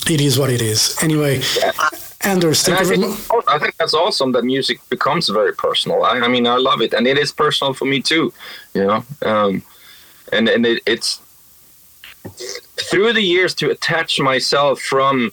it 0.10 0.22
is 0.22 0.38
what 0.40 0.50
it 0.50 0.62
is 0.62 0.98
anyway 1.02 1.42
anders 2.22 2.68
And 2.68 2.76
I 2.76 2.82
you 2.82 2.86
very 2.86 2.98
think, 3.02 3.32
much 3.32 3.46
I 3.48 3.58
think 3.60 3.76
that's 3.78 3.94
awesome 3.94 4.32
that 4.34 4.44
music 4.44 4.78
becomes 4.90 5.30
very 5.30 5.54
personal. 5.54 6.04
I, 6.04 6.20
I 6.20 6.28
mean, 6.28 6.46
I 6.48 6.58
love 6.58 6.82
it, 6.82 6.94
and 6.94 7.08
it 7.08 7.18
is 7.18 7.32
personal 7.32 7.74
for 7.74 7.86
me 7.86 8.02
too. 8.02 8.34
You 8.74 8.86
know, 8.88 9.04
um, 9.26 9.64
and 10.34 10.50
and 10.50 10.66
it, 10.66 10.84
it's 10.86 11.22
through 12.90 13.14
the 13.14 13.22
years 13.22 13.54
to 13.56 13.70
attach 13.70 14.20
myself 14.20 14.80
from 14.82 15.32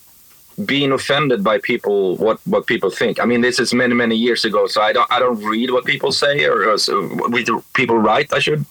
being 0.65 0.93
offended 0.93 1.45
by 1.45 1.59
people 1.59 2.17
what 2.17 2.39
what 2.47 2.67
people 2.67 2.91
think. 2.91 3.21
I 3.21 3.25
mean, 3.27 3.43
this 3.43 3.59
is 3.59 3.75
many 3.75 3.95
many 3.95 4.17
years 4.17 4.45
ago, 4.45 4.67
so 4.67 4.81
I 4.81 4.93
don't 4.93 5.11
I 5.13 5.19
don't 5.19 5.43
read 5.45 5.71
what 5.71 5.85
people 5.85 6.13
say 6.13 6.45
or, 6.45 6.71
or 6.71 6.79
so 6.79 7.03
what 7.09 7.75
people 7.75 7.99
write. 7.99 8.33
I 8.33 8.39
should. 8.39 8.65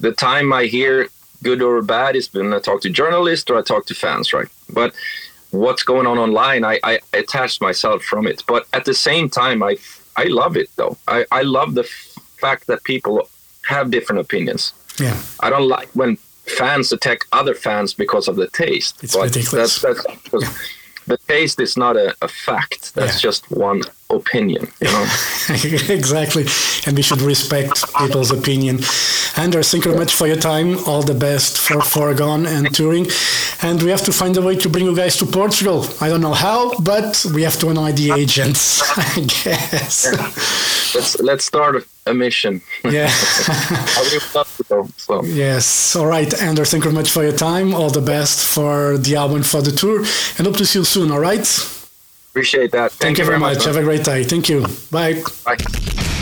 The 0.00 0.12
time 0.12 0.52
I 0.52 0.64
hear 0.64 1.08
good 1.42 1.62
or 1.62 1.82
bad 1.82 2.16
is 2.16 2.32
when 2.32 2.52
I 2.52 2.58
talk 2.58 2.80
to 2.82 2.90
journalists 2.90 3.48
or 3.50 3.58
I 3.58 3.62
talk 3.62 3.86
to 3.86 3.94
fans, 3.94 4.32
right? 4.32 4.48
But 4.70 4.92
what's 5.50 5.82
going 5.82 6.06
on 6.06 6.18
online, 6.18 6.64
I, 6.64 6.80
I 6.82 6.98
attached 7.12 7.60
myself 7.60 8.02
from 8.02 8.26
it. 8.26 8.42
But 8.46 8.66
at 8.72 8.84
the 8.84 8.94
same 8.94 9.28
time, 9.30 9.62
I 9.62 9.76
I 10.16 10.24
love 10.24 10.56
it 10.56 10.68
though. 10.76 10.96
I, 11.06 11.24
I 11.30 11.42
love 11.42 11.74
the 11.74 11.84
f- 11.84 12.18
fact 12.40 12.66
that 12.66 12.82
people 12.82 13.28
have 13.66 13.90
different 13.90 14.20
opinions. 14.20 14.72
yeah 14.98 15.16
I 15.40 15.48
don't 15.50 15.68
like 15.68 15.88
when 15.94 16.18
fans 16.50 16.92
attack 16.92 17.20
other 17.32 17.54
fans 17.54 17.94
because 17.94 18.28
of 18.28 18.36
the 18.36 18.48
taste. 18.48 19.02
It's 19.02 19.14
But 19.14 19.24
ridiculous. 19.24 19.80
That's, 19.80 20.04
that's, 20.04 20.22
because 20.24 20.44
The 21.06 21.16
taste 21.26 21.58
is 21.58 21.76
not 21.78 21.96
a, 21.96 22.14
a 22.20 22.28
fact. 22.28 22.94
That's 22.94 23.14
Yeah. 23.16 23.28
just 23.30 23.50
one 23.50 23.80
opinion. 24.10 24.68
You 24.80 24.88
know. 24.88 25.06
exactly. 25.88 26.46
And 26.86 26.96
we 26.96 27.02
should 27.02 27.22
respect 27.22 27.84
people's 27.96 28.30
opinion. 28.30 28.80
Anders 29.36 29.70
thank 29.70 29.84
you 29.84 29.92
very 29.92 30.00
much 30.00 30.14
for 30.14 30.26
your 30.26 30.36
time. 30.36 30.78
All 30.86 31.02
the 31.02 31.14
best 31.14 31.58
for 31.58 31.80
foregone 31.80 32.46
and 32.46 32.74
touring 32.74 33.06
and 33.62 33.82
we 33.82 33.90
have 33.90 34.02
to 34.02 34.12
find 34.12 34.36
a 34.36 34.42
way 34.42 34.56
to 34.56 34.68
bring 34.68 34.84
you 34.84 34.94
guys 34.94 35.16
to 35.18 35.26
portugal. 35.26 35.86
I 36.00 36.08
don't 36.08 36.20
know 36.20 36.34
how 36.34 36.78
but 36.80 37.24
we 37.34 37.42
have 37.42 37.58
to 37.60 37.68
annoy 37.68 37.92
the 37.92 38.12
agents 38.22 38.82
i 38.98 39.20
guess. 39.20 40.06
Let's 40.94 41.20
let's 41.20 41.44
start 41.44 41.86
a 42.06 42.14
mission. 42.14 42.62
yeah. 42.84 43.10
I 43.10 44.00
would 44.02 44.34
love 44.34 44.56
to 44.56 44.64
go, 44.64 44.88
so. 44.96 45.22
yes. 45.24 45.94
All 45.94 46.06
right 46.06 46.32
anders 46.42 46.70
thank 46.70 46.84
you 46.84 46.90
very 46.90 47.00
much 47.00 47.10
for 47.10 47.22
your 47.22 47.36
time. 47.36 47.74
All 47.74 47.90
the 47.90 48.00
best 48.00 48.44
for 48.44 48.96
the 48.98 49.16
album 49.16 49.42
for 49.42 49.60
the 49.60 49.72
tour. 49.72 49.98
And 50.38 50.46
hope 50.46 50.56
to 50.56 50.66
see 50.66 50.78
you 50.78 50.84
soon 50.84 51.10
all 51.10 51.20
right 51.20 51.46
Appreciate 52.30 52.70
that. 52.72 52.92
thank, 52.92 53.18
you 53.18 53.24
very 53.24 53.38
much 53.38 53.58
man. 53.58 53.66
have 53.66 53.76
a 53.76 53.82
great 53.82 54.04
day 54.04 54.22
thank 54.24 54.48
you 54.48 54.66
bye 54.90 55.22
Bye. 55.44 56.14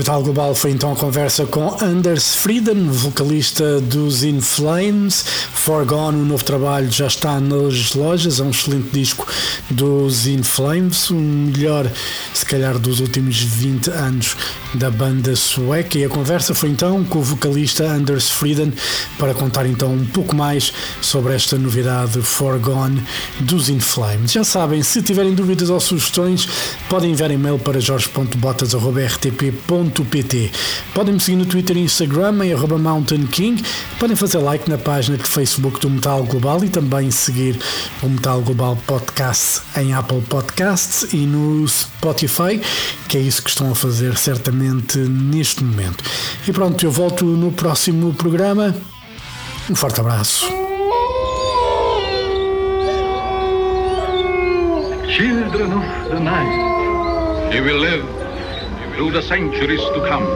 Metal 0.00 0.22
Global 0.22 0.54
foi 0.54 0.70
então 0.70 0.92
a 0.92 0.96
conversa 0.96 1.44
com 1.44 1.76
Anders 1.84 2.34
Frieden, 2.34 2.88
vocalista 2.88 3.82
dos 3.82 4.22
In 4.22 4.40
Flames. 4.40 5.22
Forgone, 5.52 6.22
o 6.22 6.24
novo 6.24 6.42
trabalho, 6.42 6.90
já 6.90 7.06
está 7.06 7.38
nas 7.38 7.92
lojas. 7.92 8.40
É 8.40 8.42
um 8.42 8.48
excelente 8.48 8.88
disco 8.94 9.26
dos 9.68 10.26
In 10.26 10.42
Flames, 10.42 11.10
o 11.10 11.14
melhor, 11.16 11.86
se 12.32 12.46
calhar, 12.46 12.78
dos 12.78 13.00
últimos 13.00 13.40
20 13.40 13.90
anos 13.90 14.38
da 14.72 14.90
banda 14.90 15.36
sueca. 15.36 15.98
E 15.98 16.04
a 16.06 16.08
conversa 16.08 16.54
foi 16.54 16.70
então 16.70 17.04
com 17.04 17.18
o 17.18 17.22
vocalista 17.22 17.84
Anders 17.84 18.30
Frieden 18.30 18.72
para 19.18 19.34
contar 19.34 19.66
então 19.66 19.92
um 19.92 20.06
pouco 20.06 20.34
mais 20.34 20.72
sobre 21.02 21.34
esta 21.34 21.58
novidade 21.58 22.22
Forgone 22.22 23.02
dos 23.40 23.68
In 23.68 23.80
Flames. 23.80 24.32
Já 24.32 24.44
sabem, 24.44 24.82
se 24.82 25.02
tiverem 25.02 25.34
dúvidas 25.34 25.68
ou 25.68 25.78
sugestões, 25.78 26.48
podem 26.88 27.10
enviar 27.10 27.30
e-mail 27.30 27.58
para 27.58 27.78
jorge.botas.rtp.pt. 29.90 30.50
Podem 30.94 31.14
me 31.14 31.20
seguir 31.20 31.36
no 31.36 31.46
Twitter 31.46 31.76
e 31.76 31.80
Instagram 31.80 32.44
em 32.44 32.52
arroba 32.52 32.78
Mountain 32.78 33.26
King. 33.26 33.62
Podem 33.98 34.16
fazer 34.16 34.38
like 34.38 34.68
na 34.68 34.78
página 34.78 35.18
de 35.18 35.24
Facebook 35.24 35.80
do 35.80 35.90
Metal 35.90 36.22
Global 36.24 36.64
e 36.64 36.68
também 36.68 37.10
seguir 37.10 37.58
o 38.02 38.08
Metal 38.08 38.40
Global 38.40 38.76
Podcast 38.86 39.62
em 39.76 39.92
Apple 39.92 40.22
Podcasts 40.22 41.12
e 41.12 41.26
no 41.26 41.66
Spotify, 41.68 42.60
que 43.08 43.16
é 43.16 43.20
isso 43.20 43.42
que 43.42 43.50
estão 43.50 43.70
a 43.70 43.74
fazer 43.74 44.16
certamente 44.16 44.98
neste 44.98 45.62
momento. 45.62 46.02
E 46.46 46.52
pronto, 46.52 46.84
eu 46.84 46.90
volto 46.90 47.24
no 47.24 47.52
próximo 47.52 48.14
programa. 48.14 48.74
Um 49.68 49.74
forte 49.74 50.00
abraço. 50.00 50.46
Children 55.16 55.72
of 55.72 56.10
the 56.10 56.20
night, 56.20 57.54
you 57.54 57.62
will 57.62 57.78
live 57.78 58.19
through 59.00 59.12
the 59.12 59.22
centuries 59.22 59.80
to 59.80 60.06
come, 60.08 60.26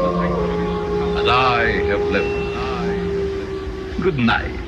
as 1.19 1.29
I 1.29 1.65
have 1.85 2.01
lived. 2.01 4.03
Good 4.03 4.17
night. 4.17 4.64